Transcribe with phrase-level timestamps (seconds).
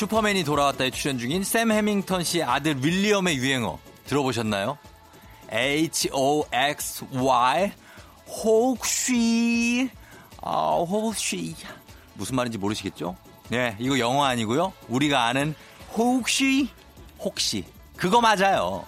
[0.00, 4.78] 슈퍼맨이 돌아왔다에 출연 중인 샘 해밍턴 씨의 아들 윌리엄의 유행어 들어보셨나요?
[5.52, 7.02] H-O-X-Y
[8.26, 9.90] 혹시
[10.40, 11.54] 아, 혹시
[12.14, 13.14] 무슨 말인지 모르시겠죠?
[13.50, 14.72] 네, 이거 영어 아니고요.
[14.88, 15.54] 우리가 아는
[15.92, 16.70] 혹시
[17.18, 18.86] 혹시 그거 맞아요.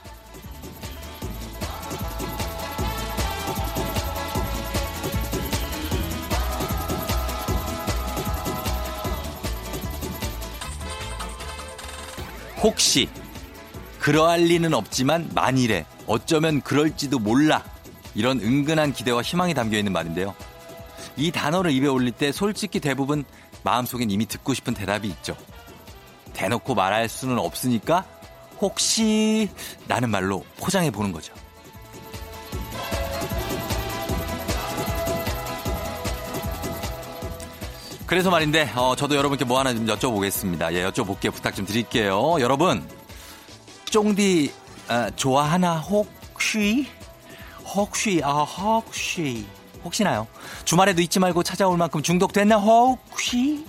[12.62, 13.08] 혹시
[13.98, 17.64] 그러할 리는 없지만 만일에 어쩌면 그럴지도 몰라
[18.14, 20.34] 이런 은근한 기대와 희망이 담겨 있는 말인데요.
[21.16, 23.24] 이 단어를 입에 올릴 때 솔직히 대부분
[23.64, 25.36] 마음속엔 이미 듣고 싶은 대답이 있죠.
[26.34, 28.04] 대놓고 말할 수는 없으니까
[28.60, 29.48] 혹시
[29.88, 31.34] 라는 말로 포장해 보는 거죠.
[38.12, 40.70] 그래서 말인데 어, 저도 여러분께 뭐 하나 좀 여쭤보겠습니다.
[40.74, 42.36] 예, 여쭤볼게 부탁 좀 드릴게요.
[42.40, 42.86] 여러분
[43.86, 44.52] 쫑디
[44.88, 46.88] 아, 좋아하나 혹시
[47.64, 49.46] 혹시 아 혹시
[49.82, 50.26] 혹시나요?
[50.66, 53.64] 주말에도 잊지 말고 찾아올 만큼 중독됐나 혹시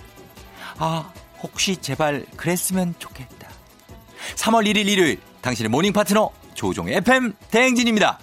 [0.76, 1.10] 아
[1.42, 3.48] 혹시 제발 그랬으면 좋겠다.
[4.36, 8.18] 3월 1일 일요일 당신의 모닝 파트너 조종의 FM 대행진입니다.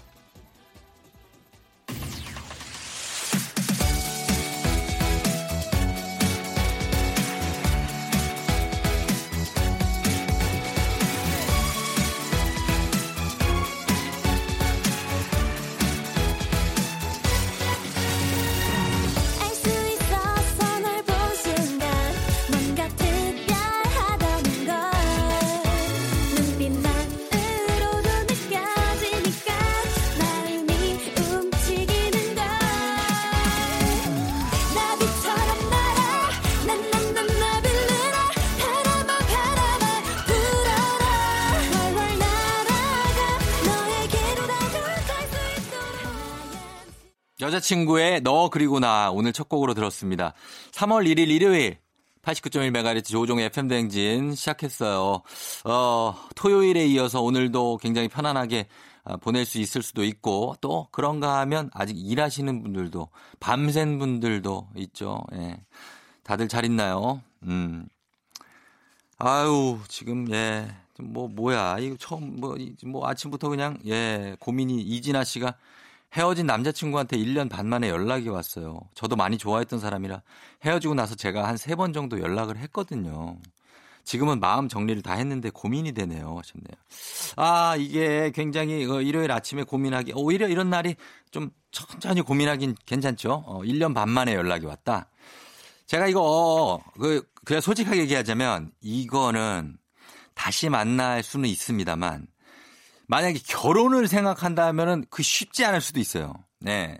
[48.61, 50.35] 그리고 나 오늘 첫 곡으로 들었습니다.
[50.73, 51.79] 3월 1일 일요일
[52.21, 55.23] 89.1MHz 조종의 FM대행진 시작했어요.
[55.65, 58.67] 어, 토요일에 이어서 오늘도 굉장히 편안하게
[59.03, 65.23] 아, 보낼 수 있을 수도 있고 또 그런가 하면 아직 일하시는 분들도 밤샌 분들도 있죠.
[65.33, 65.57] 예.
[66.21, 67.19] 다들 잘 있나요?
[67.41, 67.87] 음.
[69.17, 70.67] 아유, 지금 예.
[70.93, 71.79] 좀뭐 뭐야.
[71.79, 75.55] 이거 처음 뭐, 이- 뭐 아침부터 그냥 예, 고민이 이진아 씨가
[76.13, 78.79] 헤어진 남자친구한테 1년 반 만에 연락이 왔어요.
[78.95, 80.21] 저도 많이 좋아했던 사람이라
[80.65, 83.37] 헤어지고 나서 제가 한 세 번 정도 연락을 했거든요.
[84.03, 86.37] 지금은 마음 정리를 다 했는데 고민이 되네요.
[86.39, 86.75] 하셨네요.
[87.37, 90.95] 아, 이게 굉장히 어, 일요일 아침에 고민하기, 오히려 이런 날이
[91.29, 93.43] 좀 천천히 고민하긴 괜찮죠.
[93.45, 95.07] 어, 1년 반 만에 연락이 왔다.
[95.85, 99.77] 제가 이거, 어, 그, 그냥 솔직하게 얘기하자면 이거는
[100.33, 102.25] 다시 만날 수는 있습니다만
[103.07, 106.33] 만약에 결혼을 생각한다면은 그 쉽지 않을 수도 있어요.
[106.59, 106.97] 네.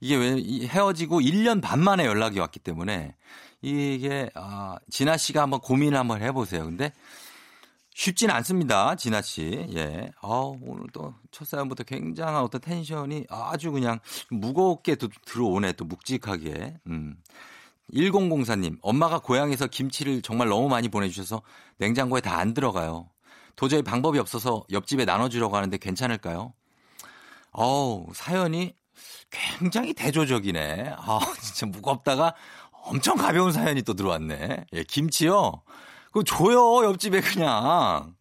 [0.00, 3.14] 이게 왜이 헤어지고 1년 반 만에 연락이 왔기 때문에
[3.62, 6.64] 이게 아, 진아 씨가 한번 고민을 한번 해 보세요.
[6.64, 6.92] 근데
[7.94, 8.94] 쉽지는 않습니다.
[8.96, 9.66] 진아 씨.
[9.74, 10.10] 예.
[10.22, 10.28] 아,
[10.62, 13.98] 오늘 또 첫 사연부터 굉장한 어떤 텐션이 아주 그냥
[14.30, 15.72] 무겁게 또 들어오네.
[15.72, 16.78] 또 묵직하게.
[16.86, 17.16] 음.
[17.92, 21.42] 1004님, 엄마가 고향에서 김치를 정말 너무 많이 보내주셔서
[21.78, 23.08] 냉장고에 다 안 들어가요.
[23.56, 26.52] 도저히 방법이 없어서 옆집에 나눠주려고 하는데 괜찮을까요?
[27.52, 28.74] 어우, 사연이
[29.30, 30.94] 굉장히 대조적이네.
[30.96, 32.34] 아, 진짜 무겁다가
[32.72, 34.64] 엄청 가벼운 사연이 또 들어왔네.
[34.72, 35.62] 예, 김치요?
[36.06, 38.14] 그거 줘요, 옆집에 그냥.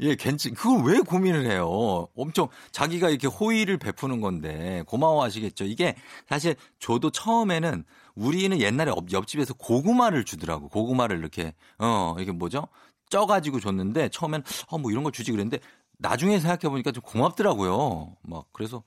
[0.00, 2.08] 예, 괜찮, 그걸 왜 고민을 해요?
[2.16, 5.64] 엄청 자기가 이렇게 호의를 베푸는 건데 고마워하시겠죠.
[5.64, 5.94] 이게
[6.28, 7.84] 사실 저도 처음에는
[8.16, 10.68] 우리는 옛날에 옆- 옆집에서 고구마를 주더라고.
[10.68, 12.66] 고구마를 이렇게, 어, 이게 뭐죠?
[13.14, 15.60] 쪄가지고 줬는데 처음엔 어, 뭐 이런 걸 주지 그랬는데
[15.98, 18.16] 나중에 생각해보니까 좀 고맙더라고요.
[18.22, 18.82] 막 그래서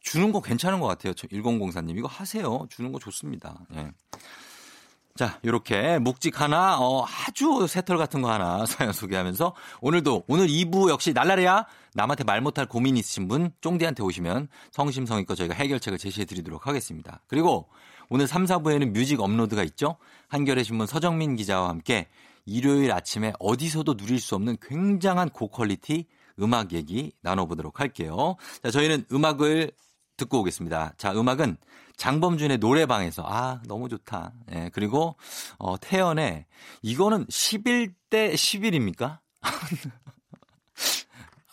[0.00, 1.14] 주는 거 괜찮은 것 같아요.
[1.14, 1.96] 1004님.
[1.96, 2.66] 이거 하세요.
[2.68, 3.58] 주는 거 좋습니다.
[3.76, 3.90] 예.
[5.16, 10.88] 자, 요렇게 묵직 하나, 어, 아주 새털 같은 거 하나 사연 소개하면서 오늘도, 오늘 2부
[10.88, 16.66] 역시 날라래야 남한테 말 못할 고민 있으신 분 쫑디한테 오시면 성심성의껏 저희가 해결책을 제시해 드리도록
[16.66, 17.20] 하겠습니다.
[17.26, 17.68] 그리고
[18.08, 19.96] 오늘 3, 4부에는 뮤직 업로드가 있죠?
[20.28, 22.08] 한겨레 신문 서정민 기자와 함께
[22.44, 26.06] 일요일 아침에 어디서도 누릴 수 없는 굉장한 고퀄리티
[26.40, 28.36] 음악 얘기 나눠보도록 할게요.
[28.62, 29.72] 자, 저희는 음악을
[30.16, 30.94] 듣고 오겠습니다.
[30.96, 31.56] 자, 음악은
[31.96, 34.32] 장범준의 노래방에서 아, 너무 좋다.
[34.54, 35.16] 예, 그리고
[35.58, 36.46] 어 태연의
[36.82, 39.18] 이거는 11대 11입니까?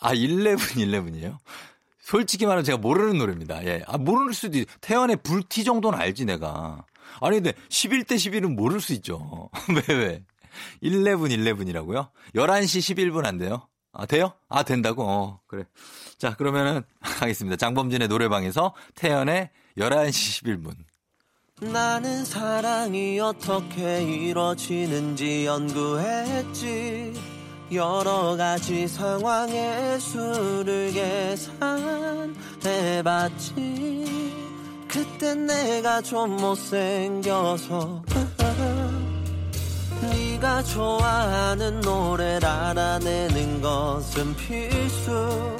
[0.00, 1.38] 아, 11, 11이에요?
[2.00, 3.64] 솔직히 말하면 제가 모르는 노래입니다.
[3.66, 3.82] 예.
[3.86, 6.86] 아, 모를 수도 있, 태연의 불티 정도는 알지, 내가.
[7.20, 9.50] 아니, 근데 11대 11은 모를 수 있죠.
[9.88, 10.24] 왜, 왜?
[10.82, 12.10] 11, 11이라고요?
[12.34, 13.68] 11시 11분 안 돼요?
[13.92, 14.32] 아, 돼요?
[14.48, 15.02] 아, 된다고?
[15.02, 15.64] 어, 그래.
[16.18, 17.56] 자, 그러면은 하겠습니다.
[17.56, 20.74] 장범진의 노래방에서 태연의 11시 11분.
[21.60, 27.12] 나는 사랑이 어떻게 이루어지는지 연구했지
[27.72, 30.92] 여러 가지 상황의 수를
[32.72, 34.08] 계산해봤지
[34.86, 38.02] 그땐 내가 좀 못생겨서
[40.38, 45.56] 네가 좋아하는 노래를 알아내는 것은 필수.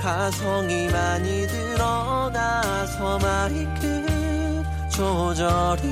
[0.00, 5.82] 가성이 많이 들어가서 마이크 조절이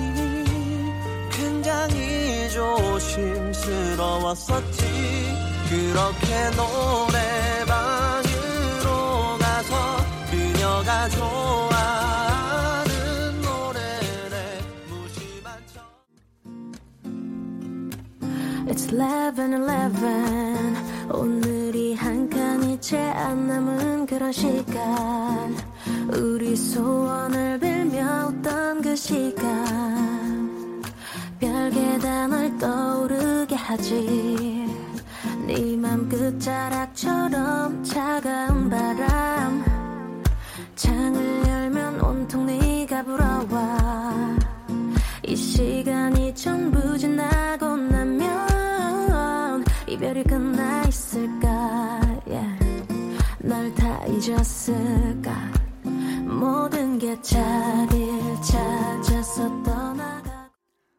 [1.31, 3.93] 굉장히 조심스러웠었지.
[5.69, 7.79] 그렇게 노래방으로
[9.39, 11.52] 가서 그녀가 좋아
[18.73, 25.55] It's 11, 11 오늘이 한 칸이 채 안 남은 그런 시간.
[26.11, 30.83] 우리 소원을 빌며 웃던 그 시간.
[31.39, 34.67] 별게 단을 떠오르게 하지.
[35.47, 39.65] 네 맘 끝자락처럼 차가운 바람.
[40.77, 44.39] 창을 열면 온통 네가 불어와.
[45.25, 47.72] 이 시간이 전부 지나고
[50.03, 52.59] 이별이 끝나 있을까 yeah.
[53.39, 55.53] 널다 잊었을까
[56.25, 60.51] 모든 게 자리를 찾아서 떠나가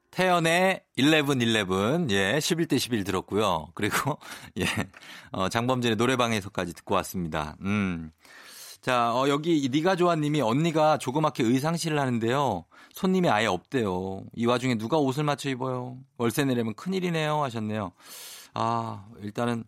[0.10, 3.68] 태연의 11, 11, 예, 11대 11 들었고요.
[3.74, 4.20] 그리고,
[4.58, 4.66] 예,
[5.32, 7.58] 어, 장범진의 노래방에서까지 듣고 왔습니다.
[7.60, 8.12] 음.
[8.80, 12.64] 자, 어, 여기 니가 좋아 님이 언니가 조그맣게 의상실을 하는데요.
[12.94, 14.24] 손님이 아예 없대요.
[14.34, 15.98] 이 와중에 누가 옷을 맞춰 입어요?
[16.18, 17.44] 월세 내려면 큰일이네요.
[17.44, 17.92] 하셨네요.
[18.54, 19.64] 아, 일단은,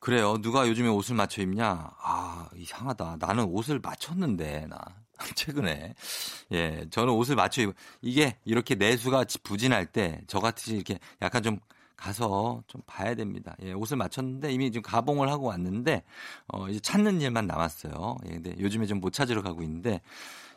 [0.00, 0.38] 그래요.
[0.42, 1.92] 누가 요즘에 옷을 맞춰 입냐?
[2.00, 3.18] 아, 이상하다.
[3.20, 4.78] 나는 옷을 맞췄는데, 나.
[5.36, 5.94] 최근에.
[6.52, 11.58] 예, 저는 옷을 맞춰 입, 이게 이렇게 내수가 부진할 때, 저 같이 이렇게 약간 좀
[11.96, 13.56] 가서 좀 봐야 됩니다.
[13.62, 16.02] 예, 옷을 맞췄는데 이미 지금 가봉을 하고 왔는데,
[16.48, 18.18] 어, 이제 찾는 일만 남았어요.
[18.26, 20.00] 예, 근데 요즘에 좀 못 찾으러 가고 있는데,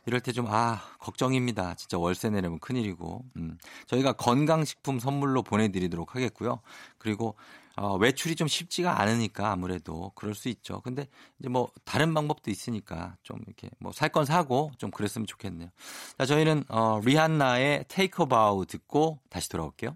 [0.07, 1.75] 이럴 때 좀, 아, 걱정입니다.
[1.75, 3.25] 진짜 월세 내려면 큰일이고.
[3.36, 3.57] 음,
[3.88, 6.62] 저희가 건강식품 선물로 보내드리도록 하겠고요.
[6.98, 7.36] 그리고,
[7.75, 10.80] 어, 외출이 좀 쉽지가 않으니까 아무래도 그럴 수 있죠.
[10.81, 11.07] 근데
[11.39, 15.69] 이제 뭐 다른 방법도 있으니까 좀 이렇게 뭐 살 건 사고 좀 그랬으면 좋겠네요.
[16.18, 19.95] 자, 저희는, 어, 리한나의 a Bow 듣고 다시 돌아올게요.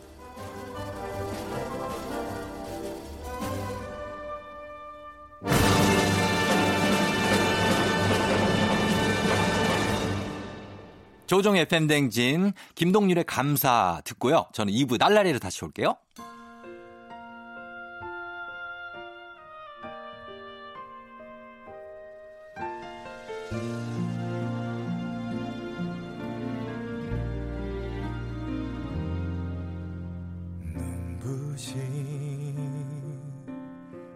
[11.31, 14.47] 조종 FM 댕진 김동률의 감사 듣고요.
[14.51, 15.95] 저는 2부 날라리로 다시 올게요.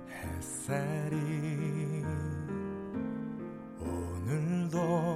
[0.09, 1.15] 햇살이
[3.79, 5.14] 오늘도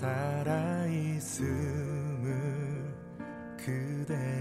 [0.00, 1.44] 살아있음을
[3.58, 4.39] 그대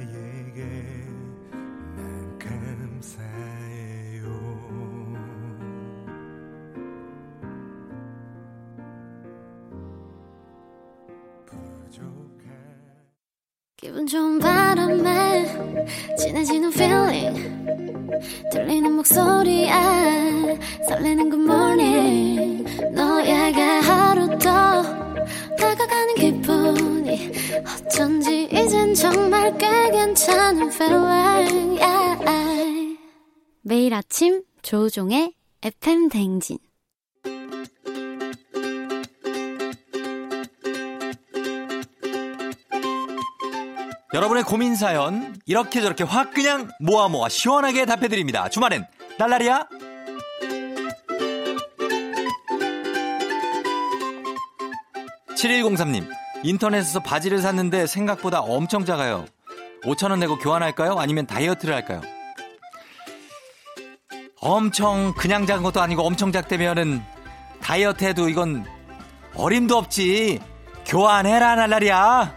[34.90, 36.58] 조종의 FM 댕진
[44.16, 48.50] 여러분의 고민 사연 이렇게 저렇게 확 그냥 모아 모아 시원하게 답해드립니다.
[48.50, 48.88] 주말엔
[49.20, 49.68] 날라리야.
[55.38, 56.10] 7103님
[56.44, 59.28] 인터넷에서 바지를 샀는데 생각보다 엄청 작아요.
[59.84, 60.96] 5천원 내고 교환할까요?
[60.98, 62.02] 아니면 다이어트를 할까요?
[64.42, 67.04] 엄청 그냥 작은 것도 아니고 엄청 작다면은
[67.62, 68.66] 다이어트 해도 이건
[69.36, 70.40] 어림도 없지.
[70.86, 72.36] 교환해라 날라리야.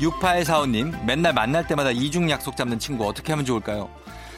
[0.00, 3.90] 6845님, 맨날 만날 때마다 이중 약속 잡는 친구 어떻게 하면 좋을까요?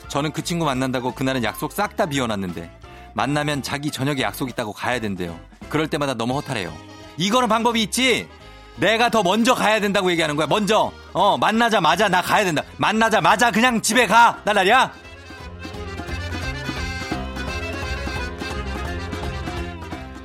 [0.08, 2.70] 저는 그 친구 만난다고 그날은 약속 싹 다 비워놨는데,
[3.14, 5.38] 만나면 자기 저녁에 약속 있다고 가야 된대요.
[5.68, 6.72] 그럴 때마다 너무 허탈해요.
[7.16, 8.28] 이거는 방법이 있지!
[8.76, 10.48] 내가 더 먼저 가야 된다고 얘기하는 거야.
[10.48, 12.62] 먼저, 어, 만나자마자 나 가야 된다.
[12.78, 14.40] 만나자마자 그냥 집에 가!
[14.44, 14.92] 날라리야!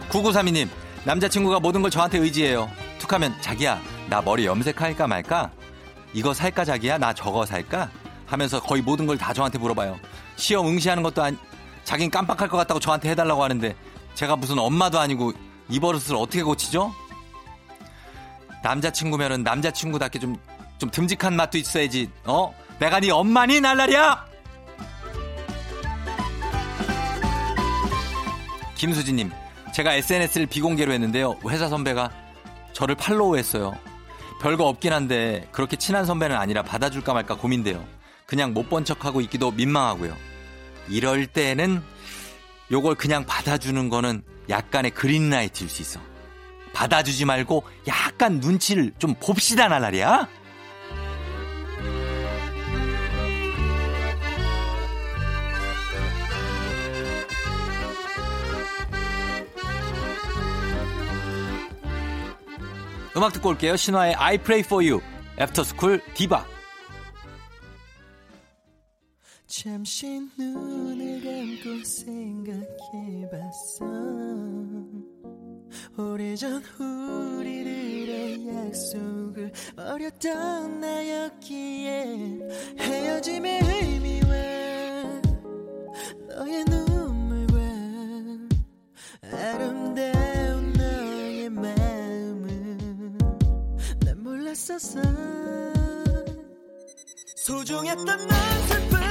[0.10, 0.70] 9932님,
[1.04, 2.70] 남자친구가 모든 걸 저한테 의지해요.
[3.00, 3.80] 툭하면, 자기야,
[4.10, 5.52] 나 머리 염색할까 말까?
[6.14, 6.98] 이거 살까, 자기야?
[6.98, 7.90] 나 저거 살까?
[8.26, 10.00] 하면서 거의 모든 걸 다 저한테 물어봐요.
[10.36, 11.38] 시험 응시하는 것도 아니,
[11.84, 13.76] 자긴 깜빡할 것 같다고 저한테 해달라고 하는데,
[14.16, 15.34] 제가 무슨 엄마도 아니고
[15.70, 16.94] 이 버릇을 어떻게 고치죠?
[18.64, 20.36] 남자친구면은 남자친구답게 좀,
[20.78, 22.54] 좀 듬직한 맛도 있어야지, 어?
[22.80, 24.26] 내가 네 엄마니, 날라리야!
[28.76, 29.32] 김수진님,
[29.74, 31.38] 제가 SNS를 비공개로 했는데요.
[31.50, 32.12] 회사 선배가
[32.74, 33.76] 저를 팔로우했어요.
[34.40, 37.84] 별거 없긴 한데 그렇게 친한 선배는 아니라 받아줄까 말까 고민돼요.
[38.28, 40.16] 그냥 못 본 척하고 있기도 민망하고요.
[40.90, 41.82] 이럴 때는
[42.72, 46.00] 요걸 그냥 받아주는 거는 약간의 green light일 수 있어.
[46.74, 50.28] 받아주지 말고 약간 눈치를 좀 봅시다 날라리야.
[63.18, 63.76] 음악 듣고 올게요.
[63.76, 65.02] 신화의 I Pray For You,
[65.40, 66.46] 애프터스쿨 디바.
[69.48, 73.86] 잠시 눈을 감고 생각해봤어
[75.98, 82.40] 오래전 우리들의 약속을 어렸던 나였기에
[82.78, 84.28] 헤어짐의 의미와
[86.30, 86.77] 너의 눈
[97.48, 99.07] 소중했던 넌 슬픈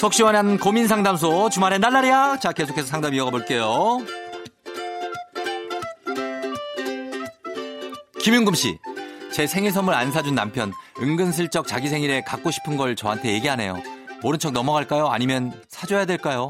[0.00, 2.38] 속 시원한 고민 상담소 주말에 날라리야.
[2.38, 3.98] 자, 계속해서 상담 이어가 볼게요.
[8.18, 8.78] 김윤금 씨.
[9.30, 13.76] 제 생일 선물 안 사준 남편 은근슬쩍 자기 생일에 갖고 싶은 걸 저한테 얘기하네요.
[14.22, 15.08] 모른 척 넘어갈까요?
[15.08, 16.48] 아니면 사줘야 될까요?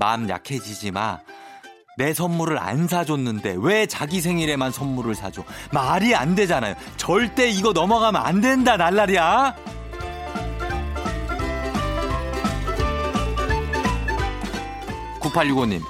[0.00, 1.20] 마음 약해지지 마.
[1.96, 5.44] 내 선물을 안 사줬는데 왜 자기 생일에만 선물을 사줘?
[5.70, 6.74] 말이 안 되잖아요.
[6.96, 9.69] 절대 이거 넘어가면 안 된다, 날라리야.
[15.30, 15.82] 9865님,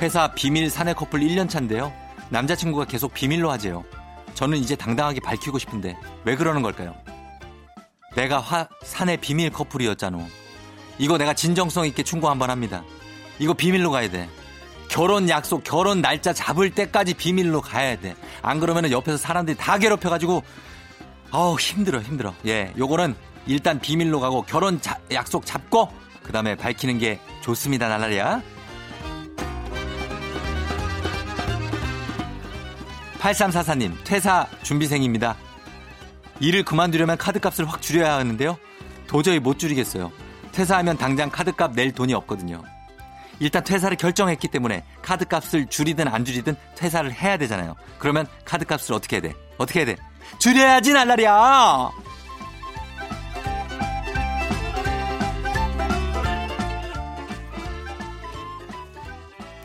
[0.00, 1.92] 회사 비밀 사내 커플 1년 차인데요.
[2.30, 3.84] 남자친구가 계속 비밀로 하재요.
[4.34, 6.94] 저는 이제 당당하게 밝히고 싶은데 왜 그러는 걸까요?
[8.14, 10.18] 내가 화, 사내 비밀 커플이었잖아.
[10.98, 12.82] 이거 내가 진정성 있게 충고 한번 합니다.
[13.38, 14.28] 이거 비밀로 가야 돼.
[14.88, 18.14] 결혼 약속, 결혼 날짜 잡을 때까지 비밀로 가야 돼.
[18.42, 20.42] 안 그러면 옆에서 사람들이 다 괴롭혀가지고,
[21.32, 22.32] 아우, 힘들어, 힘들어.
[22.46, 23.14] 예, 요거는
[23.46, 25.90] 일단 비밀로 가고 결혼 자- 약속 잡고,
[26.22, 28.42] 그 다음에 밝히는 게 좋습니다, 날라리야.
[33.26, 35.36] 8344님, 퇴사 준비생입니다.
[36.38, 38.56] 일을 그만두려면 카드값을 확 줄여야 하는데요.
[39.08, 40.12] 도저히 못 줄이겠어요.
[40.52, 42.62] 퇴사하면 당장 카드값 낼 돈이 없거든요.
[43.40, 47.74] 일단 퇴사를 결정했기 때문에 카드값을 줄이든 안 줄이든 퇴사를 해야 되잖아요.
[47.98, 49.34] 그러면 카드값을 어떻게 해야 돼?
[49.58, 49.96] 어떻게 해야 돼?
[50.38, 51.90] 줄여야지 날라리야!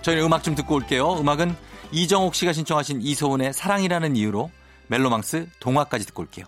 [0.01, 1.19] 저희는 음악 좀 듣고 올게요.
[1.19, 1.55] 음악은
[1.91, 4.49] 이정옥 씨가 신청하신 이소은의 사랑이라는 이유로
[4.87, 6.45] 멜로망스 동화까지 듣고 올게요.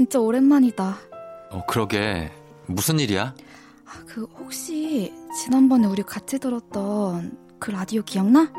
[0.00, 0.96] 진짜 오랜만이다.
[1.50, 2.30] 어, 그러게.
[2.66, 3.34] 무슨 일이야?
[3.84, 8.50] 아, 그 혹시 지난번에 우리 같이 들었던 그 라디오 기억나?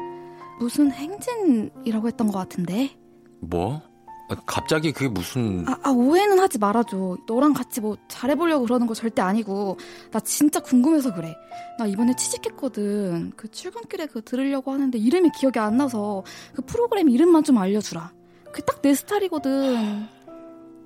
[0.60, 2.96] 무슨 행진이라고 했던 것 같은데.
[3.40, 3.82] 뭐?
[4.30, 5.68] 아, 갑자기 그게 무슨.
[5.68, 7.18] 아, 아, 오해는 하지 말아줘.
[7.26, 9.80] 너랑 같이 뭐 잘해보려고 그러는 거 절대 아니고
[10.12, 11.36] 나 진짜 궁금해서 그래.
[11.80, 13.32] 나 이번에 취직했거든.
[13.36, 16.24] 그 출근길에 그 들으려고 하는데 이름이 기억이 안 나서
[16.54, 18.12] 그 프로그램 이름만 좀 알려주라.
[18.52, 20.08] 그 딱 내 스타일이거든.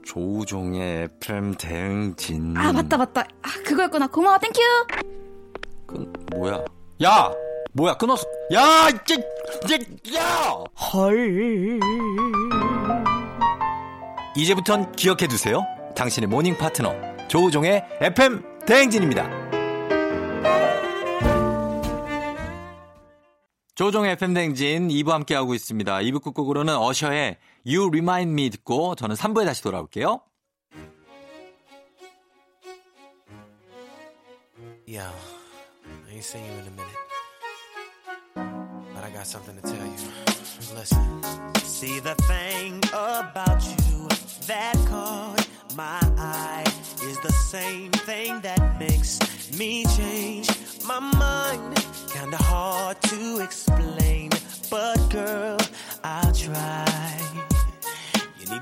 [0.06, 2.56] 조우종의 FM 대행진.
[2.58, 3.22] 아 맞다 맞다.
[3.42, 4.08] 아 그거였구나.
[4.08, 4.60] 고마워 thank you.
[5.88, 6.64] 그, 뭐야?
[7.04, 7.32] 야!
[7.74, 8.24] 뭐야, 끊었어.
[8.54, 8.88] 야!
[8.90, 9.18] 이제,
[9.66, 9.80] 이제,
[10.18, 10.64] 야!
[10.94, 11.80] 헐.
[14.36, 15.64] 이제부턴 기억해두세요.
[15.96, 16.94] 당신의 morning 파트너.
[17.28, 19.46] 조우종의 FM 대행진입니다.
[23.76, 25.98] 조종의 FM 대행진 2부 함께하고 있습니다.
[26.00, 30.21] 2부 끝곡으로는 어셔의 You Remind Me 듣고 저는 3부에 다시 돌아올게요.
[34.87, 36.99] Yo, I ain't seen you in a minute.
[38.93, 39.97] But I got something to tell you.
[40.75, 41.23] Listen.
[41.63, 44.09] See the thing about you
[44.47, 46.65] that caught my eye
[47.03, 49.19] is the same thing that makes
[49.57, 50.51] me change
[50.85, 51.87] my mind.
[52.13, 54.31] Kinda hard to explain,
[54.69, 55.57] but girl,
[56.05, 56.85] I'll try.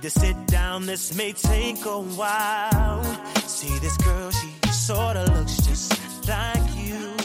[0.04, 3.04] To sit down, this may take a while.
[3.48, 5.94] See this girl, she sorta looks just
[6.28, 7.16] like you.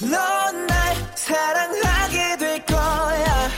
[0.00, 3.50] 넌날 사랑하게 될 거야.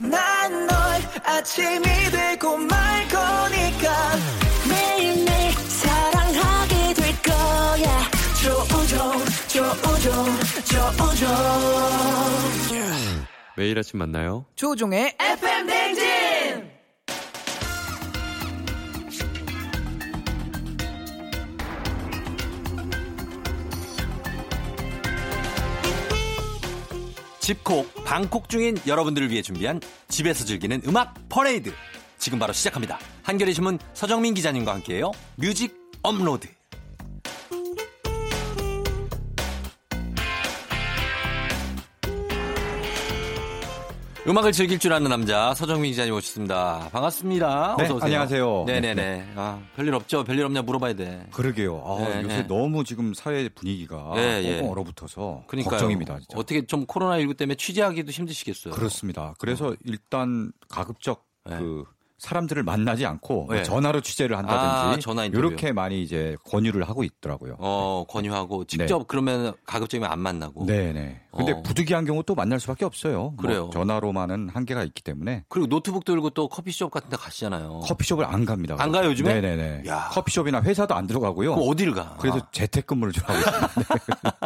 [0.00, 4.16] 난 널 아침이 되고 말 거니까.
[4.70, 8.10] 매일매일 사랑하게 될 거야.
[8.40, 10.24] 조우종, 조우종,
[10.64, 11.92] 조우종.
[13.62, 14.44] 매일 아침 만나요.
[14.56, 16.02] 조종의 FM 댕진
[27.38, 31.72] 집콕, 방콕 중인 여러분들을 위해 준비한 집에서 즐기는 음악 퍼레이드.
[32.18, 32.98] 지금 바로 시작합니다.
[33.22, 35.12] 한겨레 신문 서정민 기자님과 함께해요.
[35.36, 35.72] 뮤직
[36.02, 36.48] 업로드.
[44.24, 46.90] 음악을 즐길 줄 아는 남자 서정민 기자님 오셨습니다.
[46.92, 47.74] 반갑습니다.
[47.76, 48.04] 네, 어서 오세요.
[48.06, 48.64] 안녕하세요.
[48.68, 49.32] 네네네.
[49.34, 50.22] 아, 별일 없죠?
[50.22, 51.26] 별일 없냐 물어봐야 돼.
[51.32, 51.82] 그러게요.
[51.84, 52.46] 아, 네, 요새 네.
[52.46, 54.56] 너무 지금 사회 분위기가 네, 예.
[54.58, 55.70] 꽁꽁 얼어붙어서 그러니까요.
[55.72, 56.20] 걱정입니다.
[56.20, 56.38] 진짜.
[56.38, 58.74] 어떻게 좀 코로나19 때문에 취재하기도 힘드시겠어요.
[58.74, 59.34] 그렇습니다.
[59.40, 61.58] 그래서 일단 가급적 네.
[61.58, 61.84] 그
[62.18, 63.64] 사람들을 만나지 않고 뭐 네.
[63.64, 65.24] 전화로 취재를 한다든지 아, 전화.
[65.24, 67.56] 이렇게 많이 이제 권유를 하고 있더라고요.
[67.58, 70.64] 어, 권유하고 직접 그러면 가급적이면 안 만나고.
[70.66, 71.21] 네, 네.
[71.34, 71.62] 근데 어.
[71.62, 73.14] 부득이한 경우 또 만날 수밖에 없어요.
[73.30, 73.70] 뭐 그래요.
[73.72, 77.80] 전화로만은 한계가 있기 때문에 그리고 노트북 들고 또 커피숍 같은 데 가시잖아요.
[77.80, 78.76] 커피숍을 안 갑니다.
[78.78, 79.40] 안 가요, 요즘에?
[79.40, 79.90] 네, 네, 네.
[79.90, 80.10] 야.
[80.12, 81.54] 커피숍이나 회사도 안 들어가고요.
[81.54, 82.16] 그럼 어디를 가?
[82.20, 84.02] 그래서 재택근무를 좀 하고 있습니다.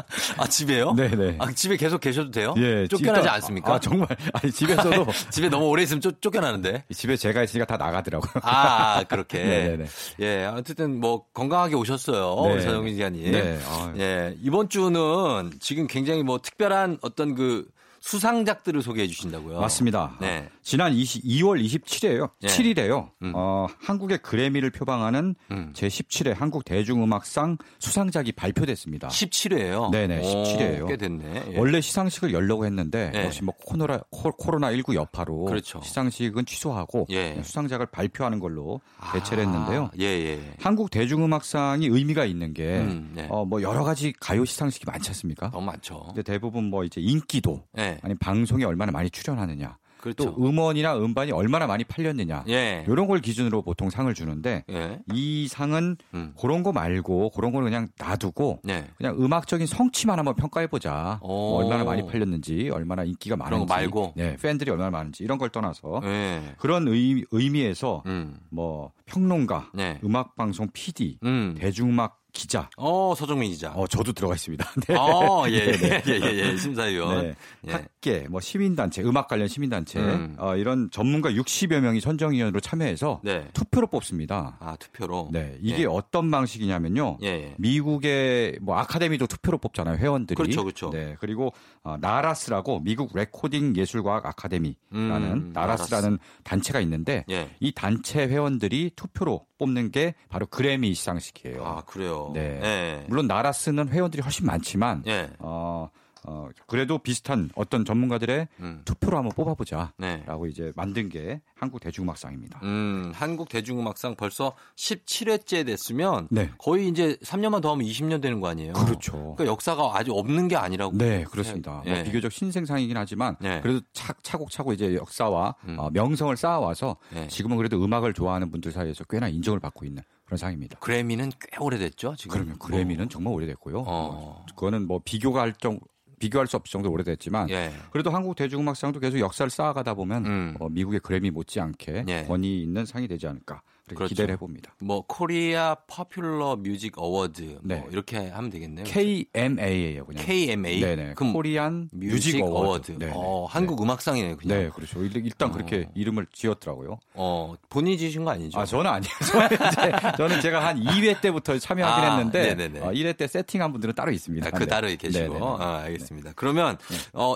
[0.39, 0.93] 아, 집에요?
[0.95, 1.37] 네, 네.
[1.41, 2.55] 아, 집에 계속 계셔도 돼요?
[2.59, 3.75] 예, 쫓겨나지 일단- 않습니까?
[3.75, 4.09] 아, 정말.
[4.33, 6.85] 아니, 집에서도 집에 너무 오래 있으면 쫓, 쫓겨나는데.
[6.95, 8.31] 집에 제가 있으니까 다 나가더라고요.
[8.45, 9.39] 아, 그렇게.
[9.45, 9.87] 네네네.
[10.21, 12.55] 예, 어쨌든 뭐 건강하게 오셨어요.
[12.55, 12.61] 네.
[12.61, 13.33] 서정민 기자님.
[13.33, 13.93] 네, 아유.
[13.99, 17.69] 예, 이번 주는 지금 굉장히 뭐 특별한 어떤 그
[18.07, 19.61] 수상작들을 소개해 주신다고요.
[19.61, 20.17] 맞습니다.
[20.21, 20.49] 네.
[20.63, 22.31] 지난 20, 2월 27일에요.
[22.45, 22.47] 예.
[22.47, 23.11] 7일에요.
[23.23, 23.33] 음.
[23.35, 25.73] 어, 한국의 그래미를 표방하는 음.
[25.75, 29.09] 제17회 한국 대중음악상 수상작이 발표됐습니다.
[29.09, 29.91] 17회예요.
[29.91, 30.87] 네네, 17회예요.
[30.89, 31.45] 꽤 됐네.
[31.53, 31.59] 예.
[31.59, 33.25] 원래 시상식을 열려고 했는데 예.
[33.25, 35.81] 역시 뭐 코로나 코로나 19 여파로 그렇죠.
[35.83, 37.41] 시상식은 취소하고 예.
[37.43, 38.81] 수상작을 발표하는 걸로
[39.15, 39.85] 대체를 했는데요.
[39.87, 40.55] 아, 예, 예.
[40.61, 43.27] 한국 대중음악상이 의미가 있는 게 음, 네.
[43.31, 45.51] 어, 뭐 여러 가지 가요 시상식이 많지 않습니까?
[45.51, 46.05] 너무 많죠.
[46.07, 47.65] 근데 대부분 뭐 이제 인기도
[47.97, 48.01] 예.
[48.03, 49.77] 아니 방송에 얼마나 많이 출연하느냐
[50.15, 50.25] 그렇죠.
[50.25, 52.85] 또 음원이나 음반이 얼마나 많이 팔렸느냐 예.
[52.87, 55.01] 이런 걸 기준으로 보통 상을 주는데 예.
[55.13, 56.33] 이 상은 음.
[56.39, 58.87] 그런 거 말고 그런 거는 그냥 놔두고 네.
[58.97, 61.19] 그냥 음악적인 성취만 한번 평가해 보자.
[61.23, 61.27] 오.
[61.27, 64.13] 뭐 얼마나 많이 팔렸는지, 얼마나 인기가 많은지, 거 말고?
[64.17, 66.55] 네, 팬들이 얼마나 많은지 이런 걸 떠나서 예.
[66.59, 68.39] 그런 의, 의미에서 음.
[68.51, 69.99] 뭐 평론가, 네.
[70.05, 71.57] 음악 방송 PD, 음.
[71.59, 73.73] 대중음악 기자, 어, 서정민 기자.
[73.73, 74.65] 어 저도 들어가 있습니다.
[74.87, 74.95] 네.
[74.95, 77.23] 어, 예, 네, 예, 예, 예, 예, 심사위원.
[77.23, 77.35] 네.
[77.69, 77.73] 예.
[77.73, 80.37] 학계, 뭐 시민단체, 음악 관련 시민단체 음.
[80.39, 83.49] 어, 이런 전문가 60여 명이 선정위원으로 참여해서 네.
[83.53, 84.59] 투표로 뽑습니다.
[84.61, 85.31] 아, 투표로.
[85.33, 85.87] 네, 이게 예.
[85.87, 87.19] 어떤 방식이냐면요.
[87.23, 87.55] 예, 예.
[87.59, 90.37] 미국의 뭐 아카데미도 투표로 뽑잖아요 회원들이.
[90.37, 90.91] 그렇죠, 그렇죠.
[90.91, 97.51] 네 그리고 어, NARAS라고 미국 레코딩 예술과학 아카데미라는 음, NARAS라는 단체가 있는데 예.
[97.61, 101.65] 이 단체 회원들이 투표로 뽑는 게 바로 그래미 시상식이에요.
[101.65, 102.26] 아, 그래요.
[102.35, 102.61] 네.
[102.63, 103.05] 예.
[103.09, 105.31] 물론 NARAS는 회원들이 훨씬 많지만 예.
[105.39, 105.91] 어,
[106.29, 108.83] 어, 그래도 비슷한 어떤 전문가들의 음.
[108.85, 110.25] 투표로 한번 뽑아보자라고 네.
[110.51, 112.61] 이제 만든 게 한국 대중음악상입니다.
[112.65, 116.51] 음, 한국 대중음악상 벌써 17회째 됐으면 네.
[116.59, 118.73] 거의 이제 3년만 더 하면 20년 되는 거 아니에요?
[118.73, 119.13] 그렇죠.
[119.37, 120.99] 그러니까 역사가 아주 없는 게 아니라고.
[120.99, 121.83] 네, 그렇습니다.
[121.87, 121.95] 예.
[121.95, 123.61] 뭐 비교적 신생상이긴 하지만 네.
[123.61, 125.79] 그래도 차, 차곡차곡 이제 역사와 음.
[125.79, 127.29] 어, 명성을 쌓아와서 네.
[127.29, 130.79] 지금은 그래도 음악을 좋아하는 분들 사이에서 꽤나 인정을 받고 있는 그런 상입니다.
[130.81, 132.35] 그래미는 꽤 오래됐죠, 지금.
[132.35, 133.85] 그러면 그래미는 정말 오래됐고요.
[133.87, 134.45] 어.
[134.51, 135.79] 그거는 뭐 비교가 할 정,
[136.19, 137.73] 비교할 수 없을 정도로 오래됐지만 예.
[137.91, 140.57] 그래도 한국 대중음악상도 계속 역사를 쌓아가다 보면 음.
[140.59, 142.25] 어, 미국의 그래미 못지않게 예.
[142.25, 144.09] 권위 있는 상이 되지 않을까 그렇게 그렇죠.
[144.15, 144.75] 기대를 해봅니다.
[144.81, 147.77] 뭐 Korea Popular Music Award 네.
[147.77, 148.85] 뭐 이렇게 하면 되겠네요.
[148.85, 150.25] KMA예요, 그냥.
[150.25, 150.81] KMA.
[150.81, 151.15] 네네.
[151.15, 152.67] 그럼 Korean Music, Music Award.
[152.67, 152.99] Award.
[152.99, 153.13] 네네.
[153.15, 154.59] 어, 한국 음악상이네요, 그냥.
[154.59, 155.05] 네, 그렇죠.
[155.05, 156.99] 일- 일단 그렇게 이름을 지었더라고요.
[157.15, 158.59] 어, 본인이 지으신 거 아니죠?
[158.59, 159.13] 아, 저는 아니에요.
[159.31, 162.81] 저는, 이제, 저는 제가 한 2회 때부터 참여하긴 아, 했는데, 네네네.
[162.81, 164.49] 어, 1회 때 세팅한 분들은 따로 있습니다.
[164.49, 164.67] 아, 그 네.
[164.67, 165.35] 따로 계시고.
[165.35, 165.41] 네네네.
[165.47, 166.33] 아, 알겠습니다.
[166.35, 166.77] 그러면
[167.13, 167.35] 어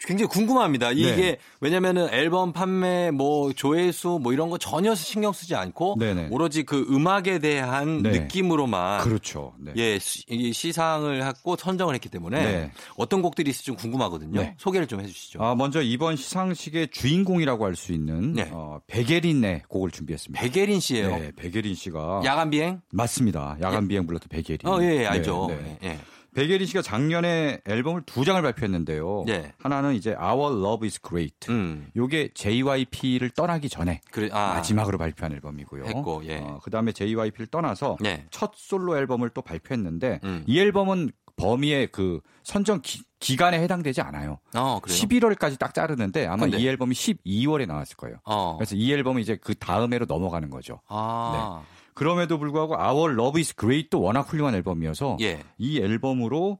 [0.00, 0.92] 굉장히 궁금합니다.
[0.92, 1.38] 이게 네.
[1.60, 6.28] 왜냐면은 앨범 판매 뭐 조회수 뭐 이런 거 전혀 신경 쓰지 않고 네네.
[6.30, 8.10] 오로지 그 음악에 대한 네.
[8.10, 9.54] 느낌으로만 그렇죠.
[9.58, 9.72] 네.
[9.76, 12.72] 예, 시- 시상을 하고 선정을 했기 때문에 네.
[12.96, 14.40] 어떤 곡들이 있을지 좀 궁금하거든요.
[14.40, 14.54] 네.
[14.58, 15.42] 소개를 좀 해 주시죠.
[15.42, 18.48] 아, 먼저 이번 시상식의 주인공이라고 할 수 있는 네.
[18.52, 20.40] 어, 백예린의 곡을 준비했습니다.
[20.42, 21.08] 백예린 씨예요.
[21.10, 22.80] 네, 백예린 씨가 야간 비행?
[22.90, 23.58] 맞습니다.
[23.60, 24.66] 야간 비행 불렀던 백예린.
[24.66, 25.46] 어, 예, 예, 네, 알죠.
[25.50, 25.78] 네.
[25.82, 25.98] 예, 예.
[26.36, 29.24] 백예린 씨가 작년에 앨범을 두 장을 발표했는데요.
[29.28, 29.52] 예.
[29.58, 31.50] 하나는 이제 Our Love Is Great.
[31.50, 31.88] 음.
[31.96, 34.48] 요게 JYP를 떠나기 전에 그래, 아.
[34.54, 35.84] 마지막으로 발표한 앨범이고요.
[35.86, 36.36] 했고, 예.
[36.36, 38.26] 어, 그다음에 JYP를 떠나서 예.
[38.30, 40.44] 첫 솔로 앨범을 또 발표했는데 음.
[40.46, 44.38] 이 앨범은 범위의 그 선정 기, 기간에 해당되지 않아요.
[44.54, 44.98] 어, 그래요?
[44.98, 46.58] 11월까지 딱 자르는데 아마 근데?
[46.58, 48.18] 이 앨범이 12월에 나왔을 거예요.
[48.24, 48.56] 어.
[48.58, 50.80] 그래서 이 앨범이 이제 그 다음 해로 넘어가는 거죠.
[50.88, 51.62] 아.
[51.96, 55.42] 그럼에도 불구하고 Our Love Is Great도 워낙 훌륭한 앨범이어서 예.
[55.56, 56.58] 이 앨범으로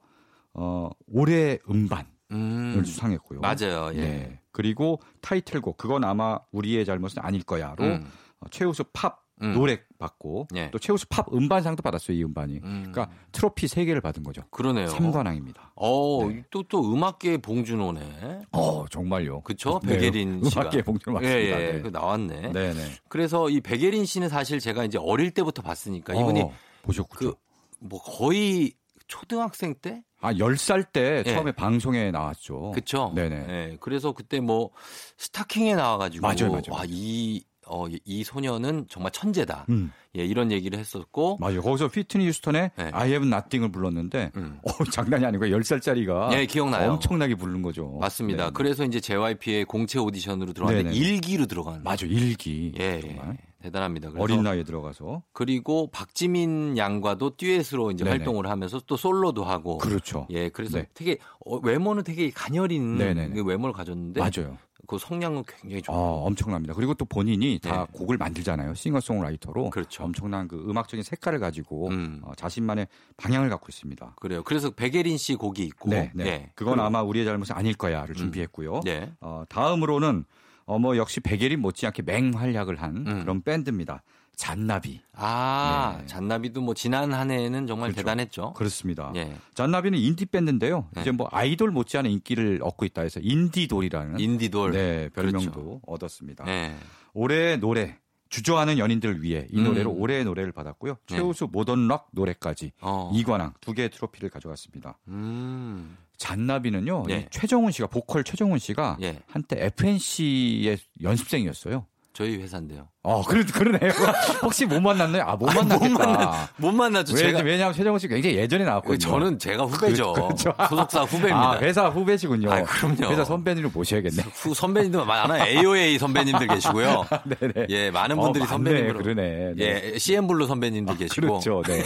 [0.55, 2.83] 어, 올해 음반을 음.
[2.83, 3.41] 수상했고요.
[3.41, 3.91] 맞아요.
[3.95, 4.01] 예.
[4.01, 4.41] 네.
[4.51, 8.11] 그리고 타이틀곡 그건 아마 우리의 잘못은 아닐 거야로 음.
[8.41, 9.53] 어, 최우수 팝 음.
[9.55, 10.71] 노래 받고 예.
[10.71, 12.61] 또 최우수 팝 음반상도 받았어요 이 음반이.
[12.63, 12.91] 음.
[12.91, 14.43] 그러니까 트로피 세 개를 받은 거죠.
[14.51, 14.89] 그러네요.
[14.89, 15.73] 삼관왕입니다.
[15.77, 16.45] 어, 네.
[16.51, 18.43] 또, 또 음악계의 봉준호네.
[18.53, 19.43] 어 정말요.
[19.43, 19.81] 그쵸?
[19.85, 20.63] 네, 백예린 씨가.
[20.63, 21.61] 음악계 봉준 예, 맞습니다.
[21.61, 21.73] 예.
[21.73, 21.81] 네.
[21.83, 22.53] 그 나왔네.
[22.53, 22.85] 네 네.
[23.09, 27.35] 그래서 이 백예린 씨는 사실 제가 이제 어릴 때부터 봤으니까 이분이 어, 보셨군요.
[27.81, 28.73] 그뭐 거의
[29.07, 30.03] 초등학생 때?
[30.21, 31.33] 아 10살 때 예.
[31.33, 32.73] 처음에 방송에 나왔죠.
[32.75, 33.13] 그쵸?
[33.15, 33.47] 네네.
[33.49, 34.71] 예, 그래서 그때 뭐
[35.19, 36.63] 스타킹에 나와가지고 맞아요, 맞아요.
[36.71, 39.67] 와, 이, 어, 이 소녀는 정말 천재다.
[39.71, 41.39] 음, 예, 이런 얘기를 했었고.
[41.41, 41.61] 맞아요.
[41.63, 42.91] 거기서 피트니 휴스턴의 네.
[42.93, 44.59] I Have Nothing을 불렀는데 음.
[44.65, 46.93] 어, 장난이 아니고 10살짜리가 예, 기억나요.
[46.93, 47.99] 엄청나게 부른 거죠.
[48.01, 48.47] 맞습니다.
[48.47, 48.51] 네.
[48.55, 50.97] 그래서 이제 JYP의 공채 오디션으로 들어왔는데 네네.
[50.97, 51.83] 일기로 들어간.
[51.83, 53.37] 맞아 일기 예, 정말 예.
[53.63, 54.11] 대단합니다.
[54.11, 58.19] 그래서 어린 나이에 들어가서 그리고 박지민 양과도 듀엣으로 이제 네네.
[58.19, 59.79] 활동을 하면서 또 솔로도 하고.
[59.79, 60.27] 그렇죠.
[60.31, 60.87] 예, 그래서 네.
[60.95, 63.35] 되게 어, 외모는 되게 가녀린 네네네.
[63.35, 64.57] 그 외모를 가졌는데 맞아요.
[64.87, 65.97] 그 성량은 굉장히 좋고.
[65.97, 66.75] 어, 엄청납니다.
[66.75, 67.99] 그리고 또 본인이 다 네.
[67.99, 68.75] 곡을 만들잖아요.
[68.75, 70.05] 싱어송라이터로 그렇죠.
[70.05, 72.21] 엄청난 그 음악적인 색깔을 가지고 음.
[72.25, 74.15] 어, 자신만의 방향을 갖고 있습니다.
[74.21, 74.43] 그래요.
[74.45, 75.91] 그래서 백예린 씨 곡이 있고.
[75.91, 76.27] 네, 네.
[76.27, 76.51] 예.
[76.55, 78.81] 그건 그리고- 아마 우리의 잘못은 아닐 거야를 준비했고요.
[78.85, 79.13] 네.
[79.21, 80.25] 어, 다음으로는
[80.65, 83.21] 어, 뭐 역시 백예린 못지않게 맹활약을 한 음.
[83.21, 84.03] 그런 밴드입니다.
[84.37, 85.01] 잔나비.
[85.15, 86.07] 아, 네.
[86.07, 88.03] 잔나비도 뭐 지난 한 해에는 정말 그렇죠.
[88.03, 88.53] 대단했죠.
[88.53, 89.11] 그렇습니다.
[89.17, 89.35] 예.
[89.55, 90.89] 잔나비는 인디 밴드인데요.
[90.93, 91.01] 네.
[91.01, 94.73] 이제 뭐 아이돌 못지않은 인기를 얻고 있다 해서 인디돌이라는 인디돌.
[94.73, 95.81] 네, 별명도 그렇죠.
[95.87, 96.45] 얻었습니다.
[96.45, 96.77] 네.
[97.15, 99.65] 올해의 노래 주저하는 연인들을 위해 이 음.
[99.65, 100.97] 노래로 올해의 노래를 받았고요.
[101.09, 101.17] 네.
[101.17, 103.11] 최우수 모던 락 노래까지 어.
[103.15, 104.99] 이관왕 두 개의 트로피를 가져갔습니다.
[105.09, 105.97] 음.
[106.19, 107.05] 잔나비는요.
[107.07, 107.21] 네.
[107.21, 109.23] 이 최정훈 씨가 보컬 최정훈 씨가 예.
[109.29, 111.87] 한때 FNC의 연습생이었어요.
[112.17, 112.89] 저희 회사인데요.
[113.03, 113.93] 어, 그러, 그러네요.
[114.43, 115.23] 혹시 못 만났나요?
[115.25, 115.87] 아, 못 만났겠다.
[115.87, 117.15] 못 만나- 못 만나죠.
[117.15, 118.99] 왜, 제가 왜냐하면 최정훈 씨 굉장히 예전에 나왔거든요.
[118.99, 120.15] 저는 제가 후배죠.
[120.15, 120.55] 그렇죠.
[120.71, 121.51] 소속사 후배입니다.
[121.53, 122.51] 아, 회사 후배시군요.
[122.51, 123.11] 아, 그럼요.
[123.13, 124.23] 회사 선배님을 모셔야겠네.
[124.33, 125.45] 후 선배님들 많아요.
[125.45, 127.05] AOA 선배님들 계시고요.
[127.39, 127.67] 네네.
[127.69, 128.99] 예, 많은 어, 분들이 맞네, 선배님으로.
[129.03, 129.53] 그러네.
[129.55, 129.83] 네.
[129.93, 131.21] 예, 씨엔블루 선배님들 계시고.
[131.41, 131.63] 그렇죠.
[131.67, 131.83] 네.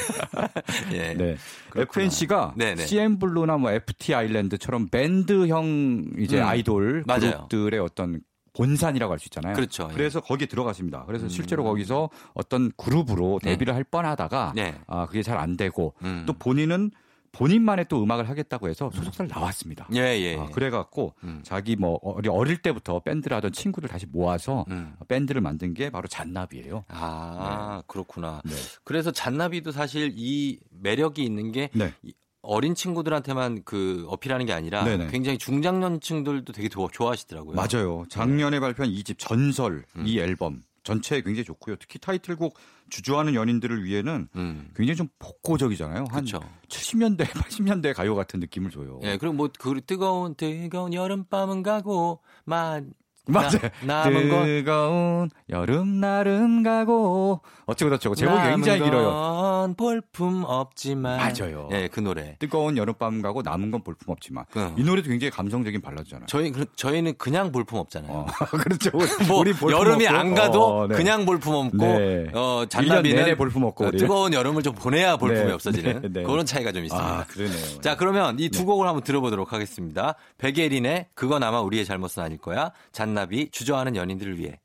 [0.94, 1.14] 예.
[1.14, 1.36] 네.
[1.70, 2.04] 그렇구나.
[2.04, 2.86] FNC가 네네.
[2.86, 6.46] 씨엔블루나 뭐 FT 아일랜드처럼 밴드형 이제 음.
[6.46, 7.20] 아이돌 맞아요.
[7.48, 8.20] 그룹들의 어떤
[8.60, 9.54] 본산이라고 할 수 있잖아요.
[9.54, 9.84] 그렇죠.
[9.84, 9.86] 예.
[9.88, 9.94] 음.
[9.94, 11.04] 그래서 거기에 들어갔습니다.
[11.06, 13.52] 그래서 실제로 거기서 어떤 그룹으로 네.
[13.52, 14.74] 데뷔를 할 뻔하다가 네.
[14.86, 16.24] 아 그게 잘 안 되고 음.
[16.26, 16.90] 또 본인은
[17.32, 19.86] 본인만의 또 음악을 하겠다고 해서 소속사를 나왔습니다.
[19.94, 20.36] 예, 예.
[20.36, 21.40] 아, 그래갖고 음.
[21.44, 24.94] 자기 뭐 어릴 때부터 밴드를 하던 친구들 다시 모아서 음.
[25.08, 26.84] 밴드를 만든 게 바로 잔나비예요.
[26.88, 28.42] 아, 그렇구나.
[28.44, 28.52] 네.
[28.84, 31.94] 그래서 잔나비도 사실 이 매력이 있는 게 네.
[32.42, 35.08] 이 어린 친구들한테만 그 어필하는 게 아니라 네네.
[35.08, 37.54] 굉장히 중장년층들도 되게 좋아, 좋아하시더라고요.
[37.54, 38.04] 맞아요.
[38.08, 40.04] 작년에 발표한 2집 전설 음.
[40.06, 41.76] 이 앨범 전체 굉장히 좋고요.
[41.76, 42.54] 특히 타이틀곡
[42.88, 44.70] 주저하는 연인들을 위해는 음.
[44.74, 45.98] 굉장히 좀 복고적이잖아요.
[46.10, 46.40] 한 그렇죠.
[46.68, 48.98] 70년대, 80년대 가요 같은 느낌을 줘요.
[49.02, 52.92] 예, 그리고 뭐 그 뜨거운 뜨거운 여름밤은 가고 만
[53.32, 53.70] 맞아요.
[53.84, 59.10] 나, 남은 건 뜨거운 여름 날은 가고 어쩌고 저쩌고 제목이 굉장히 길어요.
[59.10, 61.68] 건 볼품 없지만 맞아요.
[61.72, 62.36] 예, 그 노래.
[62.38, 64.74] 뜨거운 여름밤 가고 남은 건 볼품 없지만 응.
[64.78, 66.26] 이 노래도 굉장히 감성적인 발라드잖아요.
[66.26, 68.12] 저희 그- 저희는 그냥 볼품 없잖아요.
[68.12, 68.90] 어, 그렇죠.
[69.28, 70.18] 뭐 여름이 없고.
[70.18, 70.94] 안 가도 어, 네.
[70.96, 72.30] 그냥 볼품 없고 네.
[72.34, 73.90] 어 1년 잔나비는 볼품 없고 어.
[73.92, 76.22] 뜨거운 여름을 좀 보내야 볼품이 네, 없어지는 네, 네.
[76.22, 77.08] 그런 차이가 좀 있습니다.
[77.08, 77.80] 아, 그러네요.
[77.80, 80.16] 자, 그러면 이 두 곡을 한번 들어보도록 하겠습니다.
[80.38, 82.72] 백예린의 그건 아마 우리의 잘못은 아닐 거야.
[82.92, 84.60] 잔나 비 주저하는 연인들을 위해.